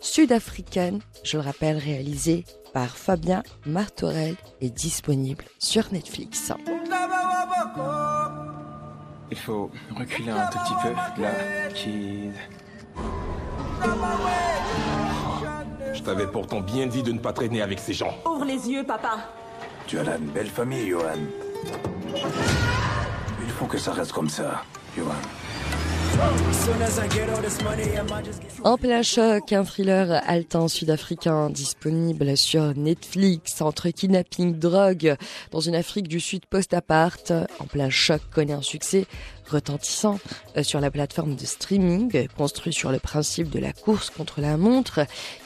sud-africaine, 0.00 1.00
je 1.24 1.38
le 1.38 1.42
rappelle, 1.42 1.78
réalisée 1.78 2.44
par 2.74 2.98
Fabien 2.98 3.42
Martorell 3.64 4.34
et 4.60 4.68
disponible 4.68 5.46
sur 5.58 5.90
Netflix. 5.90 6.52
Il 9.30 9.38
faut 9.38 9.70
reculer 9.96 10.32
un 10.32 10.48
tout 10.48 10.58
petit 10.58 10.74
peu, 10.82 11.22
là, 11.22 11.30
kid. 11.74 12.34
Je 15.94 16.02
t'avais 16.02 16.26
pourtant 16.26 16.60
bien 16.60 16.88
dit 16.88 17.02
de 17.02 17.12
ne 17.12 17.18
pas 17.20 17.32
traîner 17.32 17.62
avec 17.62 17.78
ces 17.78 17.94
gens. 17.94 18.14
Ouvre 18.26 18.44
les 18.44 18.68
yeux, 18.68 18.84
papa. 18.84 19.16
Tu 19.92 19.98
as 19.98 20.16
une 20.16 20.30
belle 20.30 20.46
famille, 20.46 20.88
Johan. 20.88 21.18
Il 23.42 23.50
faut 23.50 23.66
que 23.66 23.76
ça 23.76 23.92
reste 23.92 24.12
comme 24.12 24.30
ça, 24.30 24.64
Johan. 24.96 25.12
En 28.64 28.78
plein 28.78 29.02
choc, 29.02 29.52
un 29.52 29.64
thriller 29.64 30.22
haletant 30.26 30.68
sud-africain 30.68 31.50
disponible 31.50 32.38
sur 32.38 32.74
Netflix 32.74 33.60
entre 33.60 33.90
kidnapping, 33.90 34.58
drogue 34.58 35.16
dans 35.50 35.60
une 35.60 35.74
Afrique 35.74 36.08
du 36.08 36.20
Sud 36.20 36.46
post-apart. 36.46 37.18
En 37.58 37.66
plein 37.66 37.90
choc 37.90 38.22
connaît 38.32 38.54
un 38.54 38.62
succès 38.62 39.04
retentissant 39.50 40.18
sur 40.62 40.80
la 40.80 40.90
plateforme 40.90 41.36
de 41.36 41.44
streaming 41.44 42.28
construit 42.38 42.72
sur 42.72 42.92
le 42.92 42.98
principe 42.98 43.50
de 43.50 43.58
la 43.58 43.74
course 43.74 44.08
contre 44.08 44.40
la 44.40 44.56
montre 44.56 45.00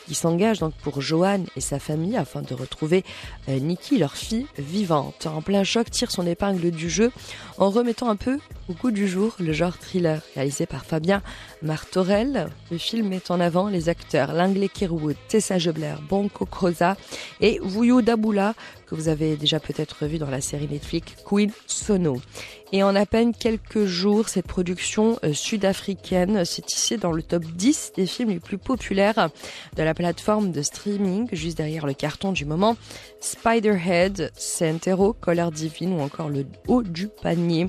qui 0.07 0.15
s'engage 0.15 0.61
donc 0.61 0.75
pour 0.75 1.01
Johan 1.01 1.45
et 1.57 1.61
sa 1.61 1.79
famille 1.79 2.17
afin 2.17 2.43
de 2.43 2.55
retrouver 2.55 3.05
euh, 3.49 3.59
Nikki, 3.59 3.99
leur 3.99 4.15
fille 4.15 4.47
vivante. 4.57 5.27
En 5.27 5.43
plein 5.43 5.65
choc, 5.65 5.91
tire 5.91 6.11
son 6.11 6.27
épingle 6.27 6.71
du 6.71 6.89
jeu 6.89 7.11
en 7.59 7.71
remettant 7.71 8.09
un 8.09 8.17
peu 8.17 8.39
au 8.69 8.73
goût 8.75 8.91
du 8.91 9.09
jour 9.09 9.35
le 9.39 9.53
genre 9.53 9.77
thriller 9.77 10.21
réalisé 10.35 10.67
par 10.67 10.85
Fabien 10.85 11.23
Martorell. 11.63 12.49
Le 12.71 12.79
film 12.79 13.09
met 13.09 13.31
en 13.31 13.41
avant 13.41 13.69
les 13.69 13.89
acteurs 13.89 14.33
Langley 14.33 14.69
Kirwood, 14.69 15.17
Tessa 15.29 15.59
Gebler, 15.59 15.95
Bonko 16.09 16.47
Kroza 16.47 16.97
et 17.41 17.61
Vuyo 17.63 18.03
Daboula 18.03 18.55
que 18.87 18.95
vous 18.95 19.09
avez 19.09 19.37
déjà 19.37 19.61
peut-être 19.61 20.07
vu 20.07 20.19
dans 20.19 20.31
la 20.31 20.41
série 20.41 20.69
Netflix 20.69 21.15
Queen 21.25 21.51
Sono. 21.67 22.21
Et 22.73 22.83
en 22.83 22.95
à 22.97 23.07
peine 23.07 23.33
quelques 23.35 23.85
jours, 23.85 24.29
cette 24.29 24.47
production 24.47 25.19
euh, 25.25 25.33
sud-africaine 25.33 26.45
s'est 26.45 26.63
tissée 26.63 26.97
dans 26.97 27.13
le 27.13 27.23
top 27.23 27.45
10 27.45 27.93
des 27.97 28.07
films 28.07 28.31
les 28.31 28.41
plus 28.41 28.59
populaires 28.59 29.31
de 29.77 29.83
la 29.83 29.95
plateforme 29.95 30.53
de 30.53 30.63
streaming, 30.63 31.29
juste 31.33 31.57
derrière 31.57 31.87
le 31.87 31.95
carton 31.95 32.33
du 32.33 32.45
moment, 32.45 32.77
Spiderhead, 33.21 34.33
Saint 34.37 34.79
Hero, 34.87 35.13
Color 35.13 35.53
Divine 35.53 35.93
ou 35.93 36.01
encore 36.01 36.29
Le 36.29 36.47
Haut 36.67 36.83
du 36.83 37.09
Panier. 37.09 37.69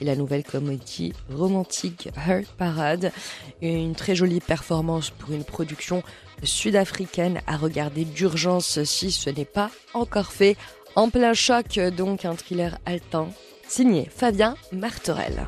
et 0.00 0.04
la 0.04 0.14
nouvelle 0.14 0.44
comédie 0.44 1.12
romantique 1.28 2.08
Heart 2.16 2.46
Parade. 2.56 3.10
Une 3.60 3.96
très 3.96 4.14
jolie 4.14 4.40
performance 4.40 5.10
pour 5.10 5.32
une 5.32 5.44
production 5.44 6.04
sud-africaine 6.42 7.40
à 7.46 7.56
regarder 7.56 8.04
d'urgence 8.04 8.82
si 8.84 9.10
ce 9.10 9.30
n'est 9.30 9.44
pas 9.44 9.70
encore 9.94 10.32
fait. 10.32 10.56
En 10.96 11.10
plein 11.10 11.34
choc, 11.34 11.78
donc 11.96 12.24
un 12.24 12.34
thriller 12.34 12.78
haletant, 12.86 13.28
signé 13.68 14.08
Fabien 14.14 14.56
Martorel. 14.72 15.46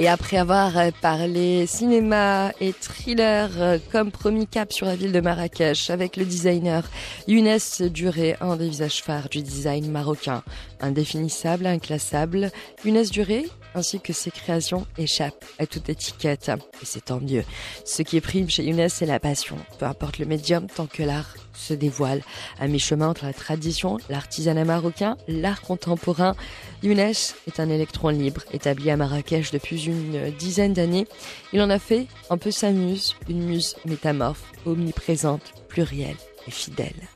Et 0.00 0.06
après 0.06 0.36
avoir 0.36 0.72
parlé 1.02 1.66
cinéma 1.66 2.52
et 2.60 2.72
thriller 2.72 3.80
comme 3.90 4.12
promis 4.12 4.46
cap 4.46 4.72
sur 4.72 4.86
la 4.86 4.94
ville 4.94 5.10
de 5.10 5.20
Marrakech 5.20 5.90
avec 5.90 6.16
le 6.16 6.24
designer 6.24 6.84
Younes 7.26 7.58
Duré, 7.90 8.36
un 8.40 8.54
des 8.54 8.68
visages 8.68 9.02
phares 9.02 9.28
du 9.28 9.42
design 9.42 9.90
marocain, 9.90 10.44
indéfinissable, 10.80 11.66
inclassable, 11.66 12.52
Younes 12.84 13.06
Duré 13.10 13.46
ainsi 13.78 14.00
que 14.00 14.12
ses 14.12 14.30
créations 14.30 14.86
échappent 14.98 15.44
à 15.58 15.66
toute 15.66 15.88
étiquette. 15.88 16.50
Et 16.82 16.84
c'est 16.84 17.06
tant 17.06 17.20
mieux. 17.20 17.44
Ce 17.84 18.02
qui 18.02 18.20
prime 18.20 18.50
chez 18.50 18.64
Younes, 18.64 18.88
c'est 18.88 19.06
la 19.06 19.20
passion. 19.20 19.56
Peu 19.78 19.86
importe 19.86 20.18
le 20.18 20.26
médium, 20.26 20.66
tant 20.66 20.86
que 20.86 21.02
l'art 21.02 21.34
se 21.54 21.74
dévoile. 21.74 22.22
À 22.60 22.68
mi-chemin 22.68 23.08
entre 23.08 23.24
la 23.24 23.32
tradition, 23.32 23.98
l'artisanat 24.10 24.64
marocain, 24.64 25.16
l'art 25.28 25.62
contemporain, 25.62 26.34
Younes 26.82 26.98
est 27.00 27.60
un 27.60 27.68
électron 27.68 28.08
libre, 28.08 28.42
établi 28.52 28.90
à 28.90 28.96
Marrakech 28.96 29.50
depuis 29.50 29.86
une 29.86 30.30
dizaine 30.32 30.72
d'années. 30.72 31.06
Il 31.52 31.62
en 31.62 31.70
a 31.70 31.78
fait 31.78 32.06
un 32.30 32.38
peu 32.38 32.50
sa 32.50 32.70
muse, 32.70 33.16
une 33.28 33.44
muse 33.44 33.76
métamorphe, 33.84 34.52
omniprésente, 34.66 35.54
plurielle 35.68 36.16
et 36.46 36.50
fidèle 36.50 37.08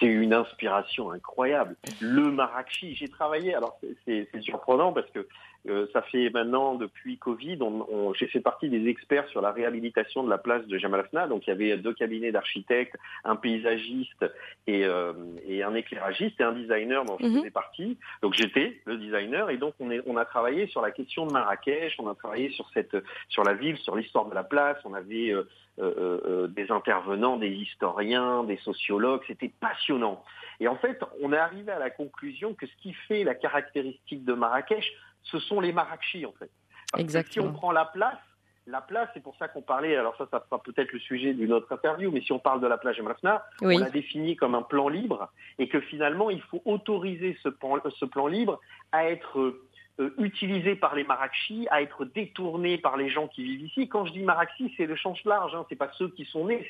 c'est 0.00 0.06
une 0.06 0.32
inspiration 0.32 1.10
incroyable. 1.12 1.76
Le 2.00 2.30
Marrakchi, 2.30 2.94
j'ai 2.96 3.08
travaillé, 3.08 3.54
alors 3.54 3.78
c'est 4.06 4.28
surprenant 4.40 4.92
parce 4.92 5.10
que 5.10 5.28
euh, 5.68 5.86
ça 5.92 6.02
fait 6.02 6.30
maintenant, 6.30 6.74
depuis 6.74 7.18
Covid, 7.18 7.58
on, 7.60 8.14
j'ai 8.14 8.26
fait 8.26 8.40
partie 8.40 8.70
des 8.70 8.88
experts 8.88 9.28
sur 9.28 9.42
la 9.42 9.52
réhabilitation 9.52 10.24
de 10.24 10.30
la 10.30 10.38
place 10.38 10.66
de 10.66 10.78
Jamal 10.78 11.00
Afna. 11.00 11.26
Donc 11.26 11.46
il 11.46 11.50
y 11.50 11.52
avait 11.52 11.76
deux 11.76 11.92
cabinets 11.92 12.32
d'architectes, 12.32 12.96
un 13.24 13.36
paysagiste 13.36 14.24
et, 14.66 14.84
euh, 14.84 15.12
et, 15.46 15.62
un 15.62 15.74
éclairagiste 15.74 16.40
et 16.40 16.44
un 16.44 16.52
designer 16.52 17.04
dont 17.04 17.18
je 17.20 17.26
mhm. 17.26 17.38
faisais 17.38 17.50
partie. 17.50 17.98
Donc 18.22 18.34
j'étais 18.34 18.80
le 18.86 18.96
designer 18.96 19.50
et 19.50 19.58
donc 19.58 19.74
on, 19.80 19.90
est, 19.90 20.00
on 20.06 20.16
a 20.16 20.24
travaillé 20.24 20.66
sur 20.68 20.80
la 20.80 20.90
question 20.90 21.26
de 21.26 21.32
Marrakech, 21.32 21.94
on 21.98 22.08
a 22.08 22.14
travaillé 22.14 22.50
sur, 22.50 22.68
cette, 22.72 22.96
sur 23.28 23.44
la 23.44 23.52
ville, 23.52 23.76
sur 23.78 23.96
l'histoire 23.96 24.26
de 24.26 24.34
la 24.34 24.44
place. 24.44 24.78
On 24.84 24.94
avait 24.94 25.30
euh, 25.30 25.44
euh 25.78 26.48
des 26.48 26.70
intervenants, 26.70 27.36
des 27.36 27.50
historiens, 27.50 28.44
des 28.44 28.56
sociologues. 28.58 29.22
C'était 29.26 29.52
passionnant. 29.60 30.22
Et 30.60 30.68
en 30.68 30.76
fait, 30.76 31.00
on 31.22 31.32
est 31.32 31.38
arrivé 31.38 31.72
à 31.72 31.78
la 31.78 31.90
conclusion 31.90 32.54
que 32.54 32.66
ce 32.66 32.76
qui 32.82 32.92
fait 33.08 33.24
la 33.24 33.34
caractéristique 33.34 34.24
de 34.24 34.34
Marrakech, 34.34 34.92
ce 35.22 35.38
sont 35.38 35.60
les 35.60 35.72
Marrakchis, 35.72 36.26
en 36.26 36.32
fait. 36.32 36.50
Exactement. 36.98 37.46
si 37.46 37.48
on 37.48 37.52
prend 37.52 37.72
la 37.72 37.84
place, 37.84 38.18
la 38.66 38.80
place, 38.80 39.08
c'est 39.14 39.22
pour 39.22 39.36
ça 39.36 39.48
qu'on 39.48 39.62
parlait, 39.62 39.96
alors 39.96 40.16
ça, 40.16 40.26
ça 40.30 40.44
sera 40.44 40.62
peut-être 40.62 40.92
le 40.92 40.98
sujet 40.98 41.34
d'une 41.34 41.52
autre 41.52 41.72
interview, 41.72 42.10
mais 42.10 42.20
si 42.20 42.32
on 42.32 42.38
parle 42.38 42.60
de 42.60 42.66
la 42.66 42.78
plage 42.78 43.00
Mafna, 43.00 43.44
on 43.62 43.68
l'a 43.68 43.90
défini 43.90 44.36
comme 44.36 44.54
un 44.54 44.62
plan 44.62 44.88
libre, 44.88 45.30
et 45.58 45.68
que 45.68 45.80
finalement, 45.80 46.30
il 46.30 46.42
faut 46.42 46.62
autoriser 46.64 47.36
ce 47.42 47.48
plan, 47.48 47.78
ce 47.98 48.04
plan 48.04 48.26
libre 48.26 48.60
à 48.92 49.06
être 49.06 49.54
euh, 50.00 50.14
utilisé 50.18 50.76
par 50.76 50.94
les 50.94 51.04
Marrakchis, 51.04 51.66
à 51.70 51.82
être 51.82 52.06
détourné 52.06 52.78
par 52.78 52.96
les 52.96 53.10
gens 53.10 53.28
qui 53.28 53.44
vivent 53.44 53.62
ici. 53.62 53.88
Quand 53.88 54.06
je 54.06 54.12
dis 54.12 54.22
Marrakchi, 54.22 54.72
c'est 54.76 54.86
le 54.86 54.96
change 54.96 55.22
large, 55.24 55.54
hein, 55.54 55.66
c'est 55.68 55.76
pas 55.76 55.90
ceux 55.98 56.08
qui 56.08 56.24
sont 56.24 56.46
nés, 56.46 56.66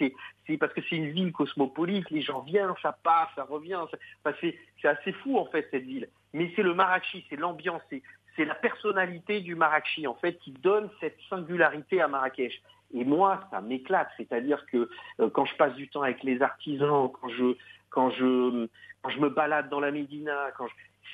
c'est 0.46 0.56
parce 0.56 0.72
que 0.72 0.80
c'est 0.88 0.96
une 0.96 1.10
ville 1.10 1.32
cosmopolite, 1.32 2.10
les 2.10 2.22
gens 2.22 2.40
viennent, 2.40 2.74
ça 2.82 2.96
passe, 3.04 3.28
ça 3.36 3.44
revient, 3.44 3.80
c'est 4.40 4.88
assez 4.88 5.12
fou 5.12 5.38
en 5.38 5.46
fait 5.46 5.68
cette 5.70 5.84
ville. 5.84 6.08
Mais 6.32 6.52
c'est 6.56 6.62
le 6.62 6.74
Marrakchi, 6.74 7.24
c'est 7.30 7.36
l'ambiance, 7.36 7.82
c'est 8.40 8.46
la 8.46 8.54
personnalité 8.54 9.42
du 9.42 9.54
Marrakchi 9.54 10.06
en 10.06 10.14
fait 10.14 10.38
qui 10.38 10.52
donne 10.52 10.88
cette 10.98 11.18
singularité 11.28 12.00
à 12.00 12.08
Marrakech. 12.08 12.62
Et 12.94 13.04
moi, 13.04 13.40
ça 13.50 13.60
m'éclate, 13.60 14.08
c'est-à-dire 14.16 14.64
que 14.72 14.88
euh, 15.20 15.28
quand 15.28 15.44
je 15.44 15.54
passe 15.56 15.74
du 15.74 15.88
temps 15.88 16.00
avec 16.00 16.22
les 16.22 16.40
artisans, 16.40 17.10
quand 17.20 17.28
je 17.28 17.54
quand 17.90 18.10
je 18.10 18.66
quand 19.02 19.10
je 19.10 19.20
me 19.20 19.28
balade 19.28 19.68
dans 19.68 19.80
la 19.80 19.90
Médina, 19.90 20.52
quand 20.56 20.68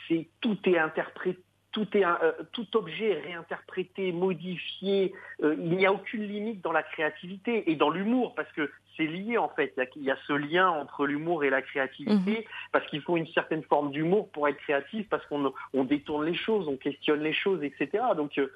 c'est 0.07 0.29
tout 0.41 0.57
est 0.67 0.79
interprété 0.79 1.43
tout, 1.73 1.95
est 1.95 2.05
euh, 2.07 2.33
tout 2.53 2.77
objet 2.77 3.11
est 3.11 3.21
réinterprété, 3.21 4.13
modifié. 4.13 5.13
Euh, 5.43 5.57
il 5.59 5.77
n'y 5.77 5.85
a 5.85 5.93
aucune 5.93 6.23
limite 6.23 6.63
dans 6.63 6.73
la 6.73 6.85
créativité 6.85 7.71
et 7.71 7.75
dans 7.75 7.91
l'humour 7.91 8.35
parce 8.35 8.51
que 8.53 8.71
c'est 8.97 9.07
lié 9.07 9.39
en 9.39 9.49
fait. 9.49 9.75
Il 9.97 10.03
y, 10.03 10.11
a, 10.11 10.17
ce 10.27 10.33
lien 10.33 10.69
entre 10.69 11.07
l'humour 11.07 11.45
et 11.45 11.51
la 11.51 11.63
créativité 11.63 12.39
mhm. 12.39 12.45
parce 12.73 12.87
qu'il 12.87 13.03
faut 13.03 13.17
une 13.17 13.27
certaine 13.29 13.63
forme 13.63 13.91
d'humour 13.91 14.31
pour 14.31 14.49
être 14.49 14.59
créatif 14.59 15.09
parce 15.09 15.25
qu'on 15.27 15.53
on 15.75 15.85
détourne 15.85 16.25
les 16.25 16.35
choses, 16.35 16.69
on 16.69 16.77
questionne 16.77 17.23
les 17.23 17.33
choses, 17.33 17.63
etc. 17.63 18.05
Donc 18.17 18.39
euh, 18.39 18.53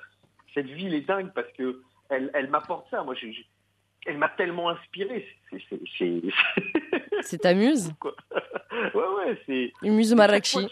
cette 0.54 0.66
ville 0.66 0.94
est 0.94 1.02
dingue 1.02 1.32
parce 1.34 1.50
que 1.52 1.82
elle, 2.08 2.30
elle 2.34 2.48
m'apporte 2.50 2.88
ça. 2.90 3.02
Moi, 3.02 3.14
elle 4.06 4.18
m'a 4.18 4.28
tellement 4.28 4.70
inspiré. 4.70 5.26
C'est 7.22 7.38
ta 7.38 7.54
muse 7.54 7.92
Ouais, 8.94 9.04
ouais, 9.16 9.38
c'est. 9.46 9.72
Une 9.82 9.94
muse 9.94 10.14
Marrakchi. 10.14 10.66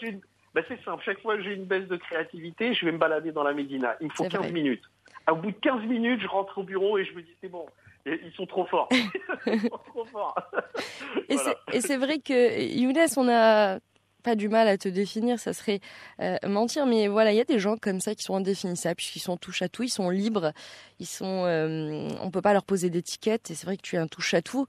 Ben, 0.55 0.63
c'est 0.67 0.83
simple. 0.83 1.03
Chaque 1.05 1.21
fois 1.21 1.37
que 1.37 1.43
j'ai 1.43 1.53
une 1.53 1.65
baisse 1.65 1.87
de 1.87 1.97
créativité, 1.97 2.73
je 2.73 2.85
vais 2.85 2.91
me 2.91 2.97
balader 2.97 3.31
dans 3.31 3.43
la 3.43 3.53
Médina. 3.53 3.95
Il 4.01 4.07
me 4.07 4.11
faut 4.13 4.27
15 4.27 4.51
minutes. 4.51 4.83
Au 5.29 5.35
bout 5.35 5.51
de 5.51 5.57
15 5.57 5.83
minutes, 5.83 6.21
je 6.21 6.27
rentre 6.27 6.57
au 6.57 6.63
bureau 6.63 6.97
et 6.97 7.05
je 7.05 7.13
me 7.13 7.21
dis 7.21 7.35
c'est 7.39 7.49
bon. 7.49 7.65
Ils 8.05 8.31
sont 8.35 8.45
trop 8.45 8.65
forts. 8.65 8.89
Ils 9.45 9.61
sont 9.61 9.79
trop 9.87 10.05
forts. 10.05 10.35
et 11.29 11.81
c'est 11.81 11.97
vrai 11.97 12.19
que 12.19 12.61
Younes, 12.61 12.97
on 13.17 13.29
a 13.29 13.79
pas 14.23 14.35
du 14.35 14.49
mal 14.49 14.67
à 14.67 14.77
te 14.77 14.89
définir, 14.89 15.39
ça 15.39 15.53
serait 15.53 15.79
euh, 16.21 16.37
mentir, 16.47 16.85
mais 16.85 17.07
voilà, 17.07 17.31
il 17.31 17.37
y 17.37 17.41
a 17.41 17.45
des 17.45 17.59
gens 17.59 17.77
comme 17.77 18.01
ça 18.01 18.15
qui 18.15 18.23
sont 18.23 18.35
indéfinissables, 18.35 18.95
puisqu'ils 18.95 19.21
sont 19.21 19.37
touche 19.37 19.61
à 19.61 19.69
tout, 19.69 19.83
ils 19.83 19.89
sont 19.89 20.09
libres, 20.09 20.51
ils 20.99 21.05
sont, 21.05 21.45
euh, 21.45 22.09
on 22.21 22.29
peut 22.31 22.41
pas 22.41 22.53
leur 22.53 22.63
poser 22.63 22.89
d'étiquette, 22.89 23.51
et 23.51 23.55
c'est 23.55 23.65
vrai 23.65 23.77
que 23.77 23.81
tu 23.81 23.95
es 23.95 23.99
un 23.99 24.07
touche 24.07 24.33
à 24.33 24.41
tout, 24.41 24.65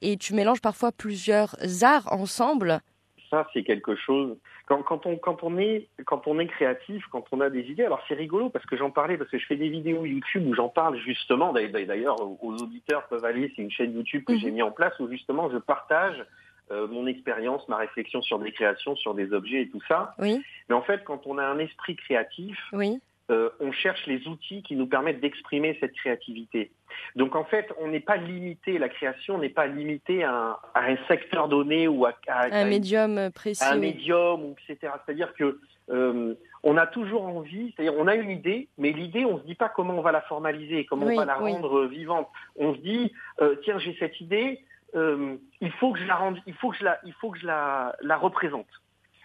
et 0.00 0.16
tu 0.16 0.34
mélanges 0.34 0.60
parfois 0.60 0.92
plusieurs 0.92 1.56
arts 1.82 2.12
ensemble. 2.12 2.80
Ça, 3.30 3.48
c'est 3.52 3.62
quelque 3.62 3.96
chose 3.96 4.36
quand, 4.66 5.06
on, 5.06 5.16
quand, 5.16 5.42
on 5.42 5.58
est, 5.58 5.88
quand 6.06 6.26
on 6.26 6.38
est 6.38 6.46
créatif, 6.46 7.04
quand 7.10 7.24
on 7.32 7.40
a 7.40 7.50
des 7.50 7.70
idées, 7.70 7.84
alors 7.84 8.02
c'est 8.08 8.14
rigolo 8.14 8.48
parce 8.48 8.64
que 8.64 8.76
j'en 8.76 8.90
parlais, 8.90 9.18
parce 9.18 9.30
que 9.30 9.38
je 9.38 9.46
fais 9.46 9.56
des 9.56 9.68
vidéos 9.68 10.04
YouTube 10.04 10.46
où 10.46 10.54
j'en 10.54 10.68
parle 10.68 10.98
justement, 10.98 11.52
d'ailleurs 11.52 12.16
aux 12.20 12.52
auditeurs 12.54 13.06
peuvent 13.08 13.24
aller, 13.24 13.52
c'est 13.54 13.62
une 13.62 13.70
chaîne 13.70 13.94
YouTube 13.94 14.24
que 14.24 14.38
j'ai 14.38 14.48
mhm. 14.48 14.54
mis 14.54 14.62
en 14.62 14.70
place 14.70 14.98
où 15.00 15.08
justement 15.08 15.50
je 15.50 15.58
partage 15.58 16.24
euh, 16.70 16.86
mon 16.88 17.06
expérience, 17.06 17.68
ma 17.68 17.76
réflexion 17.76 18.22
sur 18.22 18.38
des 18.38 18.52
créations, 18.52 18.96
sur 18.96 19.14
des 19.14 19.34
objets 19.34 19.62
et 19.62 19.68
tout 19.68 19.82
ça. 19.86 20.14
Oui. 20.18 20.42
Mais 20.68 20.74
en 20.74 20.82
fait, 20.82 21.04
quand 21.04 21.26
on 21.26 21.36
a 21.36 21.44
un 21.44 21.58
esprit 21.58 21.94
créatif, 21.94 22.56
oui. 22.72 23.00
Euh, 23.30 23.48
on 23.58 23.72
cherche 23.72 24.06
les 24.06 24.28
outils 24.28 24.62
qui 24.62 24.76
nous 24.76 24.86
permettent 24.86 25.20
d'exprimer 25.20 25.78
cette 25.80 25.94
créativité. 25.94 26.72
Donc 27.16 27.34
en 27.36 27.44
fait, 27.44 27.72
on 27.80 27.88
n'est 27.88 28.00
pas 28.00 28.18
limité, 28.18 28.76
la 28.78 28.90
création 28.90 29.38
n'est 29.38 29.48
pas 29.48 29.66
limitée 29.66 30.24
à 30.24 30.60
un, 30.74 30.96
secteur 31.08 31.48
donné 31.48 31.88
ou 31.88 32.04
à, 32.04 32.12
un 32.28 32.66
médium 32.66 33.30
précis. 33.30 33.64
un 33.64 33.76
médium, 33.76 34.54
etc. 34.68 34.92
C'est-à-dire 35.04 35.32
que 35.32 35.58
euh, 35.88 36.34
on 36.62 36.76
a 36.76 36.86
toujours 36.86 37.22
envie, 37.22 37.72
c'est-à-dire 37.74 37.94
on 37.98 38.06
a 38.08 38.14
une 38.14 38.30
idée, 38.30 38.68
mais 38.76 38.92
l'idée, 38.92 39.24
on 39.24 39.38
se 39.38 39.44
dit 39.44 39.54
pas 39.54 39.70
comment 39.70 39.94
on 39.94 40.02
va 40.02 40.12
la 40.12 40.20
formaliser, 40.20 40.84
comment 40.84 41.06
on 41.06 41.16
va 41.16 41.24
la 41.24 41.36
rendre 41.36 41.86
vivante. 41.86 42.28
On 42.56 42.74
se 42.74 42.80
dit, 42.80 43.10
euh, 43.40 43.56
tiens, 43.64 43.78
j'ai 43.78 43.96
cette 43.98 44.20
idée, 44.20 44.60
il 44.94 45.72
faut 45.80 45.92
que 45.92 45.98
je 45.98 46.06
la 46.06 46.16
rende, 46.16 46.38
il 46.46 46.54
faut 46.54 46.70
que 46.70 46.76
je 46.76 46.84
la, 46.84 47.00
il 47.06 47.14
faut 47.14 47.30
que 47.30 47.38
je 47.38 47.46
la, 47.46 47.96
la 48.02 48.18
représente. 48.18 48.68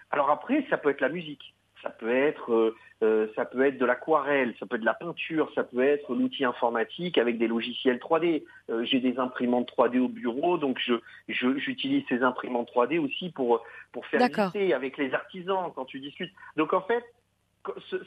Alors 0.09 0.29
après, 0.29 0.65
ça 0.69 0.77
peut 0.77 0.89
être 0.89 1.01
la 1.01 1.09
musique, 1.09 1.53
ça 1.81 1.89
peut 1.89 2.13
être 2.13 2.75
euh, 3.01 3.27
ça 3.35 3.45
peut 3.45 3.65
être 3.65 3.77
de 3.77 3.85
l'aquarelle, 3.85 4.53
ça 4.59 4.65
peut 4.65 4.75
être 4.75 4.81
de 4.81 4.85
la 4.85 4.93
peinture, 4.93 5.49
ça 5.55 5.63
peut 5.63 5.81
être 5.81 6.13
l'outil 6.13 6.43
informatique 6.43 7.17
avec 7.17 7.37
des 7.37 7.47
logiciels 7.47 7.97
3D. 7.97 8.43
Euh, 8.69 8.83
j'ai 8.83 8.99
des 8.99 9.17
imprimantes 9.19 9.71
3D 9.71 9.99
au 9.99 10.09
bureau, 10.09 10.57
donc 10.57 10.79
je, 10.79 10.95
j'utilise 11.27 12.03
ces 12.09 12.23
imprimantes 12.23 12.69
3D 12.73 12.99
aussi 12.99 13.29
pour, 13.29 13.63
pour 13.93 14.05
faire 14.07 14.19
visiter 14.27 14.73
avec 14.73 14.97
les 14.97 15.13
artisans 15.13 15.71
quand 15.73 15.85
tu 15.85 15.99
discutes. 15.99 16.33
Donc 16.57 16.73
en 16.73 16.81
fait, 16.81 17.05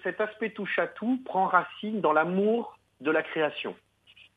cet 0.03 0.21
aspect 0.21 0.51
touche 0.51 0.79
à 0.79 0.87
tout 0.87 1.21
prend 1.25 1.47
racine 1.47 2.01
dans 2.01 2.13
l'amour 2.13 2.79
de 3.01 3.11
la 3.11 3.23
création. 3.23 3.75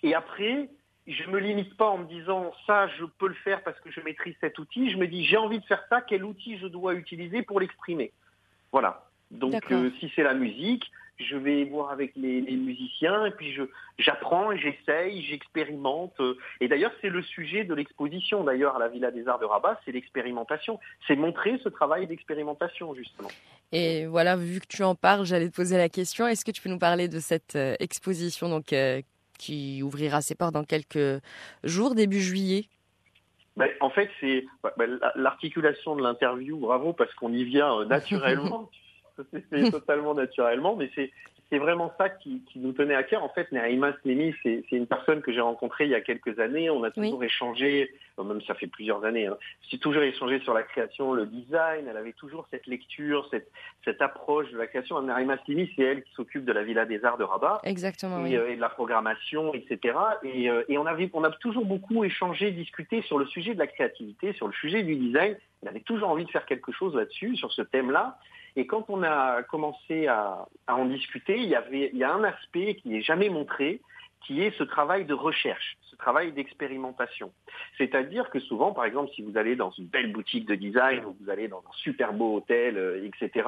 Et 0.03 0.15
après, 0.15 0.69
je 1.07 1.29
me 1.29 1.39
limite 1.39 1.75
pas 1.77 1.87
en 1.87 1.99
me 1.99 2.05
disant 2.05 2.53
ça, 2.65 2.87
je 2.97 3.05
peux 3.05 3.27
le 3.27 3.35
faire 3.35 3.61
parce 3.63 3.79
que 3.81 3.91
je 3.91 3.99
maîtrise 4.01 4.35
cet 4.39 4.57
outil. 4.57 4.89
Je 4.89 4.97
me 4.97 5.07
dis 5.07 5.25
j'ai 5.25 5.37
envie 5.37 5.59
de 5.59 5.65
faire 5.65 5.83
ça, 5.89 6.01
quel 6.01 6.23
outil 6.23 6.57
je 6.57 6.67
dois 6.67 6.93
utiliser 6.93 7.43
pour 7.43 7.59
l'exprimer? 7.59 8.13
Voilà. 8.71 9.04
Donc 9.31 9.71
euh, 9.71 9.89
si 9.99 10.11
c'est 10.15 10.23
la 10.23 10.33
musique, 10.33 10.91
je 11.17 11.37
vais 11.37 11.63
voir 11.65 11.91
avec 11.91 12.11
les, 12.15 12.41
musiciens 12.41 13.25
et 13.25 13.31
puis 13.31 13.53
je 13.53 13.63
j'apprends, 13.97 14.55
j'essaye, 14.55 15.23
j'expérimente. 15.23 16.13
Euh. 16.19 16.37
Et 16.59 16.67
d'ailleurs, 16.67 16.91
c'est 17.01 17.09
le 17.09 17.21
sujet 17.23 17.63
de 17.63 17.73
l'exposition 17.73 18.43
d'ailleurs 18.43 18.75
à 18.75 18.79
la 18.79 18.89
Villa 18.89 19.11
des 19.11 19.27
Arts 19.27 19.39
de 19.39 19.45
Rabat, 19.45 19.79
c'est 19.85 19.91
l'expérimentation. 19.91 20.79
C'est 21.07 21.15
montrer 21.15 21.59
ce 21.63 21.69
travail 21.69 22.07
d'expérimentation 22.07 22.93
justement. 22.93 23.29
Et 23.71 24.05
voilà, 24.05 24.35
vu 24.35 24.59
que 24.59 24.67
tu 24.67 24.83
en 24.83 24.95
parles, 24.95 25.25
j'allais 25.25 25.49
te 25.49 25.55
poser 25.55 25.77
la 25.77 25.89
question. 25.89 26.27
Est-ce 26.27 26.45
que 26.45 26.51
tu 26.51 26.61
peux 26.61 26.69
nous 26.69 26.79
parler 26.79 27.07
de 27.07 27.19
cette 27.19 27.55
euh, 27.55 27.75
exposition 27.79 28.49
donc 28.49 28.73
qui 29.37 29.83
ouvrira 29.83 30.21
ses 30.21 30.35
portes 30.35 30.53
dans 30.53 30.63
quelques 30.63 31.21
jours, 31.63 31.95
début 31.95 32.21
juillet? 32.21 32.65
Ben, 33.57 33.69
en 33.79 33.89
fait, 33.89 34.09
c'est 34.19 34.45
ben, 34.77 34.99
l'articulation 35.15 35.95
de 35.95 36.03
l'interview, 36.03 36.57
bravo, 36.57 36.91
parce 36.91 37.13
qu'on 37.13 37.31
y 37.31 37.45
vient 37.45 37.85
c'est 39.31 39.49
totalement 39.71 40.13
naturellement, 40.13 40.75
mais 40.75 40.89
c'est 40.95 41.11
c'est 41.49 41.59
vraiment 41.59 41.93
ça 41.97 42.09
qui, 42.09 42.41
qui, 42.51 42.59
nous 42.59 42.71
tenait 42.71 42.95
à 42.95 43.03
cœur. 43.03 43.23
En 43.23 43.29
fait, 43.29 43.51
Naïma 43.51 43.93
Slemi, 44.01 44.33
c'est 44.41 44.65
une 44.71 44.87
personne 44.87 45.21
que 45.21 45.31
j'ai 45.31 45.41
rencontrée 45.41 45.85
il 45.85 45.91
y 45.91 45.95
a 45.95 46.01
quelques 46.01 46.39
années. 46.39 46.69
On 46.71 46.83
a 46.83 46.89
toujours 46.89 47.23
échangé, 47.23 47.93
même 48.17 48.41
ça 48.41 48.55
fait 48.55 48.67
plusieurs 48.67 49.05
années, 49.05 49.27
hein. 49.27 49.37
j'ai 49.69 49.77
toujours 49.77 50.01
échangé 50.01 50.39
sur 50.39 50.53
la 50.53 50.63
création, 50.63 51.13
le 51.13 51.27
design. 51.27 51.85
Elle 51.87 51.97
avait 51.97 52.13
toujours 52.13 52.47
cette 52.49 52.65
lecture, 52.65 53.27
cette, 53.29 53.51
cette 53.83 54.01
approche 54.01 54.51
de 54.51 54.57
la 54.57 54.65
création. 54.65 54.99
Naïma 55.01 55.37
Slemi, 55.45 55.69
c'est 55.75 55.83
elle 55.83 56.03
qui 56.03 56.13
s'occupe 56.13 56.45
de 56.45 56.51
la 56.51 56.63
Villa 56.63 56.85
des 56.85 57.05
Arts 57.05 57.17
de 57.17 57.23
Rabat. 57.23 57.61
Exactement. 57.63 58.25
Et, 58.25 58.35
euh, 58.35 58.55
de 58.55 58.61
la 58.61 58.69
programmation, 58.69 59.53
etc. 59.53 59.97
Et, 60.23 60.49
euh, 60.49 60.63
et 60.67 60.79
on, 60.79 60.85
avait, 60.87 61.11
on 61.13 61.23
a 61.23 61.29
toujours 61.29 61.65
beaucoup 61.65 62.03
échangé, 62.03 62.51
discuté 62.51 63.03
sur 63.03 63.19
le 63.19 63.27
sujet 63.27 63.53
de 63.53 63.59
la 63.59 63.67
créativité, 63.67 64.33
sur 64.33 64.47
le 64.47 64.53
sujet 64.53 64.81
du 64.81 64.95
design. 64.95 65.37
Elle 65.61 65.69
avait 65.69 65.81
toujours 65.81 66.09
envie 66.09 66.25
de 66.25 66.31
faire 66.31 66.45
quelque 66.45 66.71
chose 66.71 66.95
là-dessus, 66.95 67.35
sur 67.35 67.51
ce 67.51 67.61
thème-là. 67.61 68.17
Et 68.55 68.67
quand 68.67 68.85
on 68.89 69.03
a 69.03 69.43
commencé 69.43 70.07
à, 70.07 70.47
en 70.67 70.85
discuter, 70.85 71.37
il 71.37 71.49
y, 71.49 71.55
avait, 71.55 71.89
il 71.91 71.99
y 71.99 72.03
a 72.03 72.13
un 72.13 72.23
aspect 72.23 72.75
qui 72.75 72.89
n'est 72.89 73.01
jamais 73.01 73.29
montré, 73.29 73.81
qui 74.25 74.41
est 74.41 74.57
ce 74.57 74.63
travail 74.63 75.05
de 75.05 75.13
recherche, 75.13 75.77
ce 75.81 75.95
travail 75.97 76.31
d'expérimentation. 76.31 77.31
C'est-à-dire 77.77 78.29
que 78.29 78.39
souvent, 78.39 78.71
par 78.71 78.85
exemple, 78.85 79.11
si 79.13 79.21
vous 79.21 79.37
allez 79.37 79.55
dans 79.55 79.71
une 79.71 79.85
belle 79.85 80.11
boutique 80.11 80.47
de 80.47 80.55
design 80.55 81.05
ou 81.05 81.15
vous 81.19 81.29
allez 81.29 81.47
dans 81.47 81.59
un 81.59 81.73
super 81.73 82.13
beau 82.13 82.37
hôtel, 82.37 82.77
euh, 82.77 83.05
etc., 83.05 83.47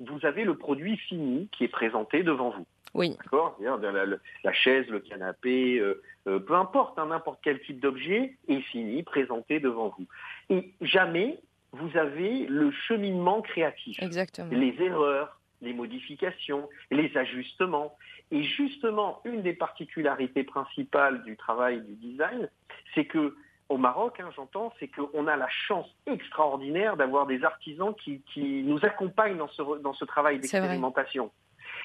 vous 0.00 0.24
avez 0.24 0.44
le 0.44 0.56
produit 0.56 0.96
fini 0.96 1.48
qui 1.52 1.64
est 1.64 1.68
présenté 1.68 2.22
devant 2.22 2.50
vous. 2.50 2.66
Oui. 2.94 3.16
D'accord? 3.24 3.58
La, 3.60 4.06
la, 4.44 4.52
chaise, 4.52 4.86
le 4.88 5.00
canapé, 5.00 5.78
euh, 5.78 6.00
euh, 6.28 6.38
peu 6.38 6.54
importe, 6.54 6.98
hein, 6.98 7.06
n'importe 7.06 7.40
quel 7.42 7.60
type 7.60 7.80
d'objet 7.80 8.36
est 8.48 8.60
fini, 8.60 9.02
présenté 9.02 9.58
devant 9.58 9.92
vous. 9.98 10.06
Et 10.48 10.72
jamais 10.80 11.40
vous 11.74 11.96
avez 11.96 12.46
le 12.46 12.70
cheminement 12.70 13.42
créatif. 13.42 13.96
Exactement. 14.00 14.50
Les 14.50 14.74
erreurs, 14.80 15.40
les 15.60 15.72
modifications, 15.72 16.68
les 16.90 17.16
ajustements. 17.16 17.96
Et 18.30 18.42
justement, 18.42 19.20
une 19.24 19.42
des 19.42 19.54
particularités 19.54 20.44
principales 20.44 21.22
du 21.24 21.36
travail 21.36 21.82
du 21.82 21.94
design, 21.94 22.48
c'est 22.94 23.04
que 23.04 23.36
au 23.70 23.78
Maroc, 23.78 24.20
hein, 24.20 24.30
j'entends, 24.36 24.72
c'est 24.78 24.88
qu'on 24.88 25.26
a 25.26 25.36
la 25.36 25.48
chance 25.48 25.86
extraordinaire 26.06 26.96
d'avoir 26.96 27.26
des 27.26 27.42
artisans 27.44 27.94
qui, 27.94 28.22
nous 28.64 28.84
accompagnent 28.84 29.38
dans 29.38 29.48
ce, 29.48 29.62
dans 29.80 29.94
ce 29.94 30.04
travail 30.04 30.38
d'expérimentation. 30.38 31.30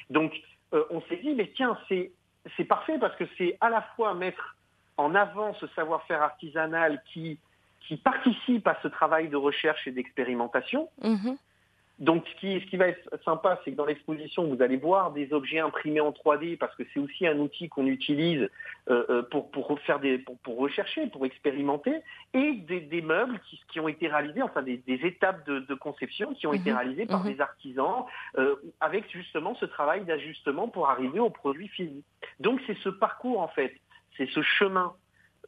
Donc, 0.09 0.33
euh, 0.73 0.83
on 0.89 1.01
s'est 1.03 1.17
dit, 1.17 1.33
mais 1.33 1.51
tiens, 1.55 1.77
c'est 1.87 2.65
parfait 2.65 2.97
parce 2.99 3.15
que 3.15 3.23
c'est 3.37 3.57
à 3.61 3.69
la 3.69 3.81
fois 3.95 4.13
mettre 4.13 4.57
en 4.97 5.15
avant 5.15 5.53
ce 5.53 5.67
savoir-faire 5.67 6.21
artisanal 6.21 7.01
qui 7.13 7.39
qui 7.87 7.97
participent 7.97 8.67
à 8.67 8.77
ce 8.81 8.87
travail 8.87 9.29
de 9.29 9.37
recherche 9.37 9.87
et 9.87 9.91
d'expérimentation. 9.91 10.89
Mhm. 11.01 11.37
Donc, 11.99 12.23
ce 12.29 12.39
qui, 12.39 12.59
ce 12.61 12.65
qui 12.67 12.77
va 12.77 12.87
être 12.87 13.09
sympa, 13.25 13.59
c'est 13.63 13.71
que 13.71 13.75
dans 13.75 13.85
l'exposition, 13.85 14.45
vous 14.45 14.61
allez 14.61 14.77
voir 14.77 15.11
des 15.11 15.33
objets 15.33 15.59
imprimés 15.59 15.99
en 15.99 16.11
3D 16.11 16.57
parce 16.57 16.73
que 16.75 16.83
c'est 16.93 16.99
aussi 16.99 17.27
un 17.27 17.37
outil 17.39 17.67
qu'on 17.67 17.87
utilise 17.87 18.49
euh, 18.89 19.05
euh, 19.09 19.21
pour, 19.23 19.51
pour, 19.51 19.77
faire 19.81 19.99
des, 19.99 20.17
pour, 20.17 20.57
rechercher, 20.57 21.07
pour 21.07 21.25
expérimenter, 21.25 21.93
et 22.33 22.53
des, 22.53 23.01
meubles 23.01 23.37
qui, 23.49 23.59
qui, 23.69 23.81
ont 23.81 23.89
été 23.89 24.07
réalisés, 24.07 24.41
enfin 24.41 24.61
des, 24.61 24.81
étapes 24.87 25.45
de, 25.45 25.73
conception 25.73 26.33
qui 26.33 26.47
ont 26.47 26.53
été 26.53 26.71
mhm. 26.71 26.77
réalisées 26.77 27.05
par 27.05 27.23
mhm. 27.23 27.33
des 27.33 27.41
artisans 27.41 28.05
euh, 28.37 28.55
avec 28.79 29.11
justement 29.11 29.55
ce 29.55 29.65
travail 29.65 30.05
d'ajustement 30.05 30.69
pour 30.69 30.89
arriver 30.89 31.19
au 31.19 31.29
produit 31.29 31.67
fini. 31.67 32.03
Donc, 32.39 32.61
c'est 32.65 32.77
ce 32.77 32.89
parcours 32.89 33.41
en 33.41 33.49
fait, 33.49 33.75
c'est 34.15 34.29
ce 34.29 34.41
chemin 34.41 34.93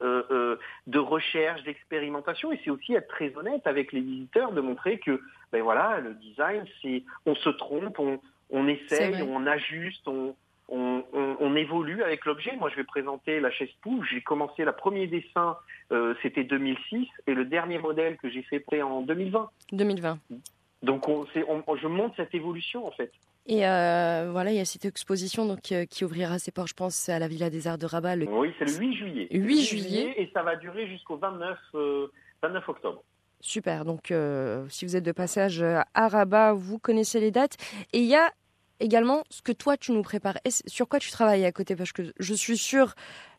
euh, 0.01 0.23
euh, 0.31 0.55
de 0.87 0.99
recherche, 0.99 1.63
d'expérimentation, 1.63 2.51
et 2.51 2.59
c'est 2.63 2.71
aussi 2.71 2.93
être 2.93 3.07
très 3.07 3.35
honnête 3.35 3.65
avec 3.67 3.91
les 3.91 4.01
visiteurs, 4.01 4.51
de 4.51 4.61
montrer 4.61 4.99
que, 4.99 5.21
ben 5.51 5.61
voilà, 5.61 5.99
le 5.99 6.13
design, 6.15 6.65
c'est, 6.81 7.03
on 7.25 7.35
se 7.35 7.49
trompe, 7.49 7.99
on, 7.99 8.19
on 8.49 8.67
essaye, 8.67 9.21
on 9.21 9.45
ajuste, 9.45 10.07
on, 10.07 10.35
on, 10.71 11.55
évolue 11.55 12.01
avec 12.01 12.25
l'objet. 12.25 12.55
Moi, 12.57 12.69
je 12.69 12.77
vais 12.77 12.83
présenter 12.83 13.39
la 13.39 13.51
chaise 13.51 13.69
pouf. 13.81 14.05
J'ai 14.09 14.21
commencé 14.21 14.63
le 14.63 14.71
premier 14.71 15.07
dessin, 15.07 15.57
euh, 15.91 16.15
c'était 16.21 16.43
2006, 16.43 17.07
et 17.27 17.33
le 17.33 17.45
dernier 17.45 17.77
modèle 17.77 18.17
que 18.17 18.29
j'ai 18.29 18.41
fait 18.43 18.63
en 18.81 19.01
2020. 19.01 19.49
2020. 19.73 20.17
Donc, 20.81 21.07
on, 21.07 21.25
je 21.25 21.87
montre 21.87 22.15
cette 22.15 22.33
évolution 22.33 22.87
en 22.87 22.91
fait. 22.91 23.11
Et 23.51 23.67
euh, 23.67 24.29
voilà, 24.31 24.51
il 24.51 24.55
y 24.55 24.61
a 24.61 24.65
cette 24.65 24.85
exposition 24.85 25.45
donc, 25.45 25.73
euh, 25.73 25.83
qui 25.83 26.05
ouvrira 26.05 26.39
ses 26.39 26.51
portes, 26.51 26.69
je 26.69 26.73
pense, 26.73 27.09
à 27.09 27.19
la 27.19 27.27
Villa 27.27 27.49
des 27.49 27.67
Arts 27.67 27.77
de 27.77 27.85
Rabat. 27.85 28.15
Le... 28.15 28.25
Oui, 28.29 28.53
c'est 28.57 28.63
le 28.63 28.77
8 28.77 28.95
juillet. 28.95 29.27
8, 29.29 29.61
juillet. 29.61 30.13
Et 30.15 30.31
ça 30.33 30.41
va 30.41 30.55
durer 30.55 30.87
jusqu'au 30.87 31.17
29, 31.17 31.59
29 31.73 31.73
euh, 31.75 32.71
octobre. 32.71 33.03
Super, 33.41 33.83
donc 33.83 34.13
si 34.69 34.85
vous 34.85 34.95
êtes 34.95 35.03
de 35.03 35.11
passage 35.11 35.61
à 35.63 36.07
Rabat, 36.07 36.53
vous 36.53 36.79
connaissez 36.79 37.19
les 37.19 37.31
dates. 37.31 37.57
Et 37.91 37.99
il 37.99 38.05
y 38.05 38.15
a 38.15 38.31
également 38.79 39.23
ce 39.29 39.41
que 39.41 39.51
toi 39.51 39.75
tu 39.75 39.91
nous 39.91 40.03
prépares. 40.03 40.37
Et 40.45 40.51
sur 40.51 40.87
quoi 40.87 40.99
tu 40.99 41.11
travailles 41.11 41.43
à 41.43 41.51
côté? 41.51 41.75
Parce 41.75 41.91
que 41.91 42.03
je 42.19 42.33
suis 42.33 42.57
sûre, 42.57 42.93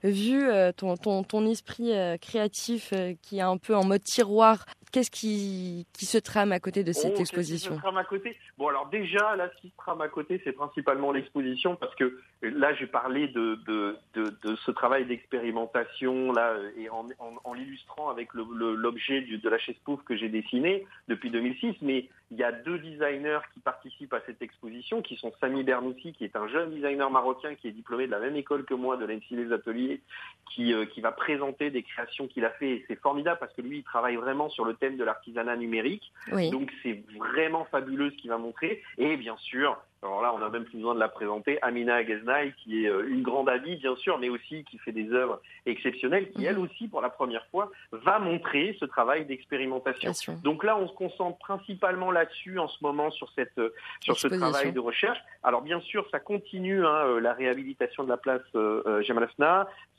vu 0.05 0.43
ton, 0.77 0.97
ton, 0.97 1.23
ton 1.23 1.47
esprit 1.47 1.93
créatif 2.21 2.93
qui 3.23 3.39
est 3.39 3.43
un 3.43 3.57
peu 3.57 3.75
en 3.75 3.85
mode 3.85 4.03
tiroir 4.03 4.65
Qu'est-ce 4.93 5.11
qui, 5.11 5.87
qui, 5.95 6.05
se 6.05 6.19
trame 6.19 6.53
à 6.53 6.61
côté 6.61 6.85
de 6.85 6.93
cette 6.93 7.19
exposition 7.19 7.71
qui 7.71 7.77
se 7.77 7.81
trame 7.81 7.97
à 7.97 8.05
côté? 8.05 8.37
Bon, 8.59 8.69
alors 8.69 8.91
déjà, 8.91 9.37
là, 9.37 9.51
ce 9.57 9.63
qui 9.63 9.71
se 9.71 9.77
trame 9.79 10.03
à 10.03 10.09
côté, 10.09 10.39
c'est 10.45 10.53
principalement 10.53 11.13
l'exposition, 11.13 11.77
parce 11.77 11.95
que 11.95 12.21
là, 12.43 12.75
j'ai 12.75 12.87
parlé 12.87 13.29
de, 13.29 13.59
de, 13.67 13.97
de, 14.15 14.57
ce 14.67 14.71
travail 14.71 15.07
d'expérimentation, 15.07 16.31
là, 16.33 16.57
et 16.77 16.91
en, 16.91 17.09
en, 17.43 17.55
l'illustrant 17.55 18.11
avec 18.11 18.35
l'objet 18.35 19.23
de 19.23 19.49
la 19.49 19.59
chaise 19.59 19.77
pouf 19.83 20.03
que 20.05 20.15
j'ai 20.15 20.29
dessiné 20.29 20.87
depuis 21.09 21.31
2006, 21.31 21.77
mais 21.81 22.11
il 22.31 22.39
y 22.39 22.45
a 22.45 22.53
deux 22.53 22.79
designers 22.79 23.41
qui 23.53 23.61
participent 23.61 24.15
à 24.15 24.21
cette 24.27 24.41
exposition, 24.41 25.01
qui 25.01 25.17
sont 25.17 25.33
Sami 25.41 25.63
Bernoussi, 25.65 26.13
qui 26.13 26.25
est 26.25 26.35
un 26.35 26.49
jeune 26.49 26.71
designer 26.71 27.11
marocain 27.11 27.55
qui 27.55 27.69
est 27.69 27.73
diplômé 27.73 28.07
de 28.07 28.11
la 28.11 28.21
même 28.21 28.37
école 28.37 28.65
que 28.65 28.75
moi, 28.75 28.97
de 28.97 29.05
l'ENSI 29.05 29.37
Les 29.37 29.53
Ateliers, 29.53 29.92
qui, 30.55 30.73
euh, 30.73 30.85
qui 30.87 31.01
va 31.01 31.13
présenter 31.13 31.71
des 31.71 31.83
créations 31.83 32.27
qu'il 32.29 32.45
a 32.45 32.51
fait, 32.51 32.71
et 32.71 32.85
c'est 32.89 33.01
formidable 33.01 33.39
parce 33.41 33.53
que 33.55 33.63
lui, 33.63 33.79
il 33.79 33.85
travaille 33.85 34.17
vraiment 34.17 34.51
sur 34.51 34.65
le 34.65 34.75
de 34.75 35.05
l'artisanat 35.05 35.57
numérique. 35.57 36.13
Donc 36.51 36.71
c'est 36.83 37.05
vraiment 37.17 37.65
fabuleux 37.67 38.11
ce 38.11 38.17
qu'il 38.17 38.31
va 38.31 38.39
montrer. 38.39 38.83
Et 38.99 39.17
bien 39.17 39.37
sûr, 39.39 39.79
alors 40.03 40.21
là, 40.21 40.33
on 40.35 40.39
n'a 40.39 40.49
même 40.49 40.65
plus 40.65 40.79
besoin 40.79 40.95
de 40.95 41.01
la 41.01 41.09
présenter. 41.09 41.59
Amina 41.63 41.97
Ageznaï, 41.97 42.53
qui 42.65 42.85
est 42.85 42.89
euh, 42.89 43.09
une 43.09 43.23
grande 43.23 43.49
amie, 43.49 43.77
bien 43.77 43.95
sûr, 43.95 44.19
mais 44.19 44.29
aussi 44.29 44.65
qui 44.65 44.79
fait 44.79 44.91
des 44.91 45.13
œuvres 45.13 45.41
exceptionnelles, 45.65 46.31
qui 46.33 46.45
elle 46.45 46.57
mhm. 46.57 46.63
aussi, 46.63 46.89
pour 46.89 47.01
la 47.01 47.09
première 47.09 47.47
fois, 47.47 47.71
va 47.93 48.19
montrer 48.19 48.77
ce 48.81 48.85
travail 48.85 49.25
d'expérimentation. 49.27 50.13
Donc 50.43 50.65
là, 50.65 50.77
on 50.77 50.89
se 50.89 50.95
concentre 50.95 51.39
principalement 51.39 52.11
là-dessus 52.11 52.59
en 52.59 52.67
ce 52.67 52.79
moment 52.83 53.11
sur 53.13 53.31
cette 53.37 53.59
euh, 53.59 53.73
sur 54.01 54.19
ce 54.19 54.27
travail 54.27 54.73
de 54.73 54.81
recherche. 54.81 55.19
Alors 55.45 55.63
bien 55.63 55.81
sûr, 55.81 56.07
ça 56.11 56.19
continue 56.19 56.85
hein, 56.85 57.07
euh, 57.07 57.21
la 57.21 57.33
réhabilitation 57.33 58.03
de 58.03 58.09
la 58.09 58.17
place 58.17 58.43
euh, 58.57 59.03
Jamal 59.03 59.29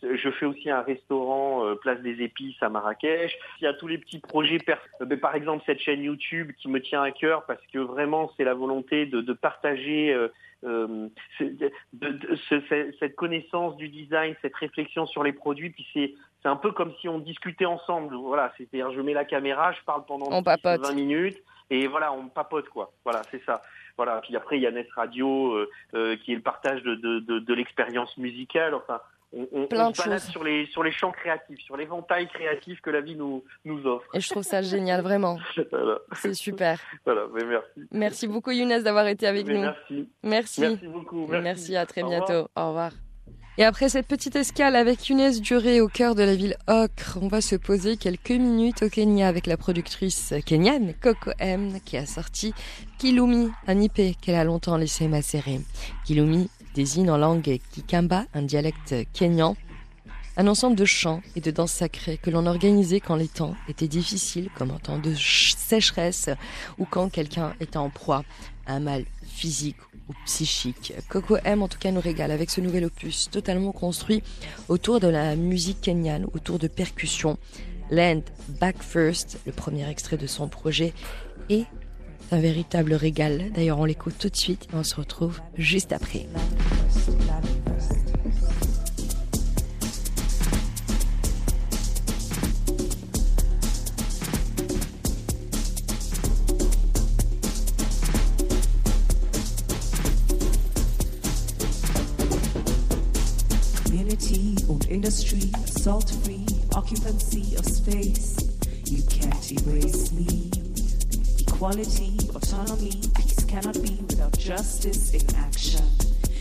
Je 0.02 0.30
fais 0.32 0.46
aussi 0.46 0.70
un 0.70 0.82
restaurant 0.82 1.76
Place 1.82 2.02
des 2.02 2.22
Épices 2.22 2.62
à 2.62 2.70
Marrakech. 2.70 3.38
Il 3.62 3.64
y 3.64 3.68
a 3.68 3.74
tous 3.74 3.88
les 3.88 3.98
petits 3.98 4.20
projets, 4.20 4.58
par 5.22 5.36
exemple 5.36 5.64
cette 5.66 5.80
chaîne 5.80 6.04
YouTube 6.04 6.52
qui 6.58 6.68
me 6.68 6.82
tient 6.82 7.02
à 7.02 7.12
cœur 7.12 7.46
parce 7.46 7.62
que 7.72 7.80
vraiment 7.80 8.32
c'est 8.36 8.44
la 8.44 8.54
volonté 8.54 9.06
de, 9.06 9.22
de 9.22 9.34
partager 9.34 9.93
euh, 10.12 10.28
euh, 10.64 11.10
cette 13.00 13.16
connaissance 13.16 13.76
du 13.78 13.90
design, 13.90 14.36
cette 14.42 14.56
réflexion 14.56 15.06
sur 15.06 15.24
les 15.24 15.34
produits, 15.34 15.70
puis 15.70 15.86
c'est 15.94 16.14
c'est 16.42 16.50
un 16.50 16.58
peu 16.58 16.74
comme 16.74 16.94
si 17.00 17.08
on 17.08 17.20
discutait 17.20 17.66
ensemble. 17.66 18.16
Voilà, 18.16 18.52
c'est-à-dire 18.58 18.92
je 18.92 19.00
mets 19.02 19.14
la 19.14 19.24
caméra, 19.24 19.72
je 19.72 19.82
parle 19.86 20.06
pendant 20.06 20.30
20 20.42 20.94
minutes 20.94 21.42
et 21.70 21.88
voilà, 21.88 22.12
on 22.12 22.28
papote 22.28 22.68
quoi. 22.70 22.92
Voilà, 23.06 23.22
c'est 23.32 23.42
ça. 23.46 23.62
Voilà. 23.96 24.20
Puis 24.22 24.36
après 24.36 24.58
il 24.58 24.62
y 24.62 24.68
a 24.68 24.72
Net 24.72 24.90
Radio 24.96 25.56
euh, 25.94 26.18
qui 26.18 26.34
est 26.34 26.36
le 26.36 26.42
partage 26.42 26.84
de, 26.84 26.96
de, 26.96 27.40
de 27.40 27.54
l'expérience 27.54 28.18
musicale. 28.18 28.74
Enfin, 28.74 29.00
on, 29.36 29.48
on, 29.52 29.94
se 29.94 30.04
balade 30.04 30.20
sur 30.20 30.44
les, 30.44 30.66
sur 30.68 30.84
les 30.84 30.92
champs 30.92 31.12
créatifs, 31.12 31.60
sur 31.60 31.78
l'éventail 31.78 32.28
créatif 32.28 32.82
que 32.82 32.90
la 32.90 33.02
vie 33.02 33.16
nous, 33.16 33.44
nous 33.66 33.86
offre. 33.86 34.08
Et 34.14 34.20
je 34.20 34.30
trouve 34.30 34.44
ça 34.44 34.62
génial, 34.62 35.02
vraiment. 35.02 35.38
C'est 36.14 36.34
super. 36.34 36.80
Voilà, 37.06 37.26
mais 37.34 37.46
merci. 37.46 37.80
Merci 37.92 38.28
beaucoup 38.28 38.52
Younes 38.52 38.82
d'avoir 38.82 39.08
été 39.08 39.28
avec 39.28 39.48
nous. 39.48 39.62
Merci. 39.62 40.10
Merci. 40.24 40.62
Merci 40.62 40.88
beaucoup. 40.88 41.28
Merci, 41.28 41.76
à 41.76 41.86
très 41.86 42.04
bientôt. 42.04 42.48
Au 42.56 42.68
revoir. 42.68 42.92
Et 43.60 43.64
après 43.64 43.88
cette 43.88 44.08
petite 44.08 44.36
escale 44.36 44.76
avec 44.76 45.08
Younes 45.10 45.40
Duré 45.40 45.80
au 45.80 45.88
cœur 45.88 46.16
de 46.16 46.24
la 46.24 46.34
ville 46.34 46.58
Ocre, 46.68 47.20
on 47.22 47.28
va 47.28 47.40
se 47.40 47.56
poser 47.56 47.98
quelques 47.98 48.32
minutes 48.32 48.82
au 48.82 48.90
Kenya 48.90 49.28
avec 49.28 49.46
la 49.46 49.58
productrice 49.58 50.34
kenyane 50.44 50.96
Coco 51.00 51.30
M 51.38 51.80
qui 51.86 51.98
a 51.98 52.08
sorti 52.08 52.56
Kilumi, 52.98 53.52
un 53.68 53.80
IP 53.80 54.20
qu'elle 54.20 54.36
a 54.36 54.44
longtemps 54.44 54.76
laissé 54.76 55.08
macérer. 55.08 55.60
Kilumi 56.04 56.50
désigne 56.74 57.10
en 57.10 57.18
langue 57.18 57.60
kikamba, 57.72 58.26
un 58.34 58.42
dialecte 58.42 58.96
kényan, 59.14 59.56
un 60.38 60.48
ensemble 60.48 60.76
de 60.76 60.86
chants 60.86 61.22
et 61.36 61.42
de 61.42 61.52
danses 61.52 61.72
sacrées 61.72 62.18
que 62.18 62.30
l'on 62.30 62.46
organisait 62.46 63.00
quand 63.00 63.16
les 63.16 63.28
temps 63.28 63.56
étaient 63.68 63.88
difficiles, 63.88 64.50
comme 64.56 64.72
en 64.72 64.80
temps 64.80 64.98
de 64.98 65.14
sécheresse 65.14 66.30
ou 66.80 66.86
quand 66.86 67.10
quelqu'un 67.10 67.54
était 67.60 67.78
en 67.78 67.90
proie 67.90 68.24
à 68.66 68.74
un 68.74 68.80
mal 68.80 69.06
physique 69.28 69.78
ou 70.10 70.14
psychique. 70.26 70.94
Coco 71.10 71.38
M 71.44 71.62
en 71.62 71.68
tout 71.68 71.78
cas 71.78 71.92
nous 71.92 72.02
régale 72.02 72.32
avec 72.32 72.50
ce 72.50 72.62
nouvel 72.62 72.86
opus 72.86 73.30
totalement 73.30 73.72
construit 73.72 74.24
autour 74.70 75.00
de 75.00 75.08
la 75.08 75.36
musique 75.36 75.82
kenyane, 75.82 76.26
autour 76.34 76.60
de 76.60 76.68
percussions 76.68 77.38
Land 77.92 78.24
Back 78.60 78.82
First, 78.82 79.40
le 79.46 79.52
premier 79.52 79.88
extrait 79.90 80.18
de 80.18 80.26
son 80.26 80.48
projet, 80.48 80.94
est 81.50 81.66
un 82.34 82.40
véritable 82.40 82.96
régal. 82.96 83.52
D'ailleurs, 83.54 83.80
on 83.80 83.86
l'écoute 83.86 84.16
tout 84.18 84.30
de 84.30 84.36
suite 84.36 84.68
et 84.74 84.76
on 84.76 84.84
se 84.84 84.96
retrouve 84.96 85.40
juste 85.56 85.94
après. 85.94 86.28
industry, 104.90 105.52
salt 105.66 106.10
free, 106.24 106.46
occupancy 106.76 107.56
of 107.58 107.66
space. 107.66 108.38
You 108.86 109.02
can't 109.10 109.52
erase 109.52 110.12
me. 110.14 110.53
Equality, 111.64 112.18
autonomy, 112.36 113.02
peace 113.16 113.46
cannot 113.46 113.82
be 113.82 113.98
without 114.10 114.38
justice 114.38 115.14
in 115.14 115.36
action. 115.38 115.80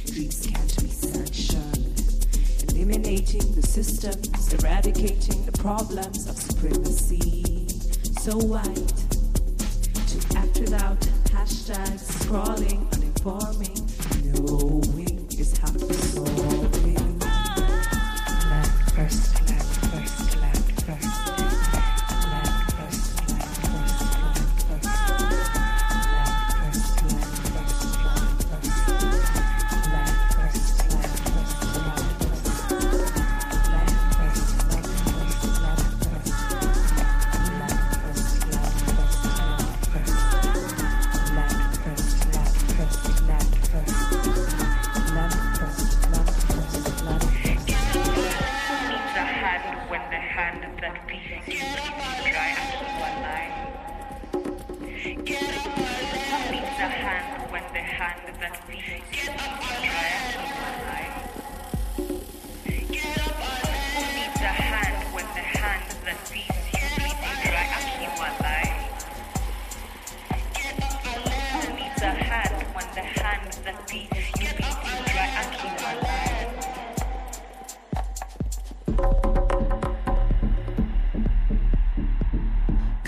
Dreams 0.07 0.45
can't 0.45 0.83
be 0.83 0.89
sanctioned. 0.89 2.27
Eliminating 2.71 3.55
the 3.55 3.63
systems, 3.63 4.53
eradicating 4.55 5.47
the 5.47 5.53
problems 5.53 6.27
of 6.29 6.37
supremacy. 6.37 7.69
So 8.21 8.37
white 8.37 8.95
to 10.09 10.39
act 10.39 10.59
without 10.59 10.99
hashtags, 11.31 12.03
scrolling, 12.25 12.93
uninforming, 12.93 13.79
knowing 14.25 15.02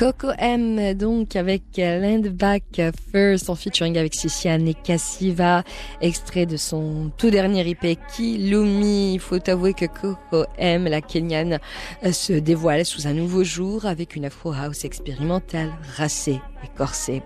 Coco 0.04 0.32
M, 0.36 0.92
donc, 0.92 1.34
avec 1.34 1.62
Land 1.78 2.28
Back 2.32 2.82
First, 3.14 3.48
en 3.48 3.54
featuring 3.54 3.96
avec 3.96 4.12
Siciane 4.12 4.66
et 4.66 4.74
Cassiva, 4.74 5.62
extrait 6.00 6.46
de 6.46 6.56
son 6.56 7.12
tout 7.16 7.30
dernier 7.30 7.64
IP, 7.64 7.96
Kilumi. 8.12 9.14
Il 9.14 9.20
faut 9.20 9.38
avouer 9.48 9.72
que 9.72 9.84
Coco 9.84 10.46
M, 10.58 10.88
la 10.88 11.00
Kenyane, 11.00 11.60
euh, 12.04 12.10
se 12.10 12.32
dévoile 12.32 12.84
sous 12.84 13.06
un 13.06 13.12
nouveau 13.12 13.44
jour 13.44 13.86
avec 13.86 14.16
une 14.16 14.24
Afro 14.24 14.52
House 14.52 14.84
expérimentale, 14.84 15.70
racée 15.96 16.40
et 16.64 16.76
corsée. 16.76 17.22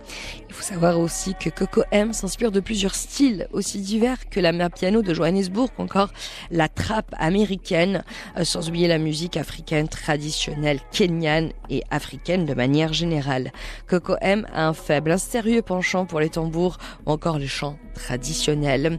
Il 0.48 0.54
faut 0.54 0.62
savoir 0.62 0.98
aussi 0.98 1.34
que 1.34 1.48
Coco 1.48 1.82
M 1.90 2.12
s'inspire 2.12 2.52
de 2.52 2.60
plusieurs 2.60 2.94
styles 2.94 3.48
aussi 3.52 3.80
divers 3.80 4.28
que 4.28 4.40
la 4.40 4.52
mer 4.52 4.70
piano 4.70 5.00
de 5.00 5.14
Johannesburg 5.14 5.70
ou 5.78 5.82
encore 5.82 6.12
la 6.50 6.68
trappe 6.68 7.14
américaine, 7.18 8.04
euh, 8.36 8.44
sans 8.44 8.68
oublier 8.68 8.88
la 8.88 8.98
musique 8.98 9.38
africaine 9.38 9.88
traditionnelle 9.88 10.80
kenyane 10.92 11.52
et 11.70 11.82
africaine 11.90 12.44
de 12.44 12.52
manière 12.52 12.92
générale. 12.92 13.52
Coco 13.86 14.16
M 14.20 14.46
a 14.52 14.66
un 14.66 14.74
faible, 14.74 15.12
un 15.12 15.18
sérieux 15.18 15.62
penchant 15.78 16.06
pour 16.06 16.18
les 16.18 16.28
tambours 16.28 16.76
ou 17.06 17.12
encore 17.12 17.38
les 17.38 17.46
chants 17.46 17.78
traditionnels. 17.94 18.98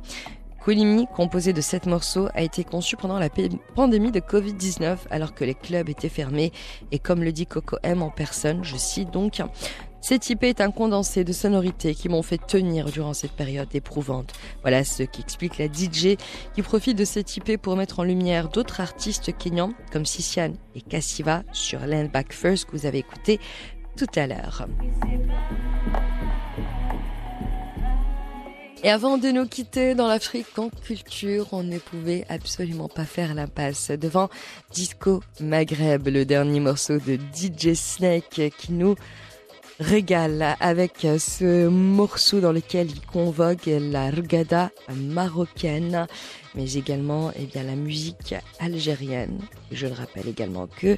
Kolimi, 0.63 1.07
composé 1.13 1.51
de 1.51 1.59
sept 1.59 1.87
morceaux, 1.87 2.29
a 2.33 2.41
été 2.41 2.63
conçu 2.63 2.95
pendant 2.95 3.19
la 3.19 3.27
pandémie 3.75 4.13
de 4.13 4.21
Covid-19 4.21 4.99
alors 5.09 5.33
que 5.33 5.43
les 5.43 5.55
clubs 5.55 5.89
étaient 5.89 6.07
fermés 6.07 6.53
et 6.93 6.99
comme 6.99 7.21
le 7.21 7.33
dit 7.33 7.45
Coco 7.45 7.75
M 7.83 8.01
en 8.01 8.09
personne, 8.09 8.63
je 8.63 8.77
cite 8.77 9.11
donc, 9.11 9.41
cet 9.99 10.29
IP 10.29 10.45
est 10.45 10.61
un 10.61 10.71
condensé 10.71 11.25
de 11.25 11.33
sonorités 11.33 11.95
qui 11.95 12.07
m'ont 12.07 12.23
fait 12.23 12.37
tenir 12.37 12.85
durant 12.85 13.13
cette 13.13 13.33
période 13.33 13.67
éprouvante. 13.73 14.31
Voilà 14.61 14.85
ce 14.85 15.03
qui 15.03 15.19
explique 15.19 15.57
la 15.57 15.65
DJ 15.65 16.15
qui 16.55 16.61
profite 16.61 16.97
de 16.97 17.03
cet 17.03 17.35
IP 17.35 17.57
pour 17.57 17.75
mettre 17.75 17.99
en 17.99 18.03
lumière 18.03 18.47
d'autres 18.47 18.79
artistes 18.79 19.37
kenyans 19.37 19.73
comme 19.91 20.05
Sisian 20.05 20.53
et 20.75 20.81
Kassiva 20.81 21.43
sur 21.51 21.85
Land 21.85 22.07
Back 22.13 22.31
First 22.31 22.67
que 22.67 22.77
vous 22.77 22.85
avez 22.85 22.99
écouté 22.99 23.41
tout 23.97 24.07
à 24.15 24.27
l'heure. 24.27 24.65
Et 28.81 28.89
avant 28.89 29.17
de 29.17 29.27
nous 29.27 29.45
quitter 29.45 29.93
dans 29.93 30.07
l'Afrique 30.07 30.57
en 30.57 30.69
culture, 30.69 31.47
on 31.51 31.63
ne 31.63 31.79
pouvait 31.79 32.25
absolument 32.29 32.87
pas 32.87 33.03
faire 33.03 33.33
l'impasse 33.33 33.91
devant 33.91 34.29
Disco 34.71 35.21
Maghreb, 35.41 36.07
le 36.07 36.23
dernier 36.23 36.61
morceau 36.61 36.97
de 36.97 37.17
DJ 37.33 37.73
Snake 37.73 38.53
qui 38.57 38.71
nous 38.71 38.95
régale 39.81 40.55
avec 40.61 41.05
ce 41.19 41.67
morceau 41.67 42.39
dans 42.39 42.53
lequel 42.53 42.89
il 42.89 43.01
convoque 43.01 43.65
la 43.65 44.11
regada 44.11 44.71
marocaine, 44.93 46.07
mais 46.55 46.71
également 46.73 47.31
eh 47.37 47.45
bien, 47.47 47.63
la 47.63 47.75
musique 47.75 48.33
algérienne. 48.59 49.39
Je 49.73 49.87
le 49.87 49.93
rappelle 49.93 50.29
également 50.29 50.67
que 50.67 50.97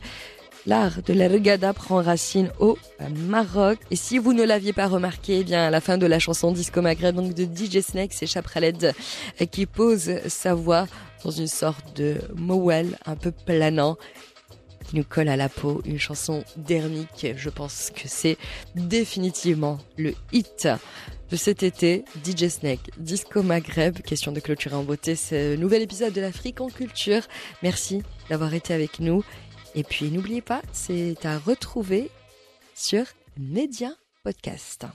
L'art 0.68 1.01
de 1.01 1.14
la 1.14 1.28
regada 1.28 1.74
prend 1.74 2.03
racine 2.03 2.51
au 2.59 2.78
Maroc. 3.09 3.80
Et 3.89 3.95
si 3.95 4.20
vous 4.20 4.34
ne 4.34 4.43
l'aviez 4.43 4.74
pas 4.74 4.88
remarqué, 4.88 5.39
eh 5.39 5.43
bien, 5.43 5.66
à 5.66 5.70
la 5.72 5.82
fin 5.82 5.97
de 5.97 6.05
la 6.05 6.20
chanson 6.20 6.51
Disco 6.51 6.82
Maghreb, 6.82 7.16
donc 7.16 7.34
de 7.34 7.43
DJ 7.45 7.82
Snake, 7.82 8.14
c'est 8.14 8.28
Chapraled 8.28 8.93
qui 9.49 9.66
pose 9.66 10.20
sa 10.28 10.53
voix 10.53 10.88
dans 11.24 11.32
une 11.32 11.47
sorte 11.47 11.97
de 11.97 12.18
mowel 12.36 12.97
un 13.05 13.16
peu 13.16 13.32
planant 13.32 13.97
qui 14.88 14.97
nous 14.97 15.03
colle 15.03 15.30
à 15.30 15.36
la 15.38 15.49
peau, 15.49 15.82
une 15.86 15.99
chanson 15.99 16.43
dermique. 16.57 17.28
Je 17.36 17.49
pense 17.49 17.91
que 17.95 18.07
c'est 18.07 18.38
définitivement 18.76 19.80
le 19.97 20.14
hit 20.32 20.68
de 21.32 21.36
cet 21.38 21.64
été, 21.64 22.03
DJ 22.26 22.49
Snake, 22.49 22.91
Disco 22.97 23.41
Maghreb, 23.41 24.01
question 24.01 24.32
de 24.32 24.39
clôturer 24.41 24.76
en 24.76 24.84
beauté 24.84 25.16
ce 25.16 25.55
nouvel 25.55 25.82
épisode 25.82 26.14
de 26.14 26.22
l'Afrique 26.22 26.59
en 26.59 26.68
culture. 26.68 27.22
Merci 27.64 28.03
d'avoir 28.30 28.53
été 28.53 28.74
avec 28.74 28.99
nous. 28.99 29.24
Et 29.76 29.84
puis 29.84 30.11
n'oubliez 30.11 30.41
pas, 30.41 30.61
c'est 30.74 31.26
à 31.26 31.38
retrouver 31.38 32.09
sur 32.76 33.05
Média 33.38 33.91
Podcast. 34.24 34.86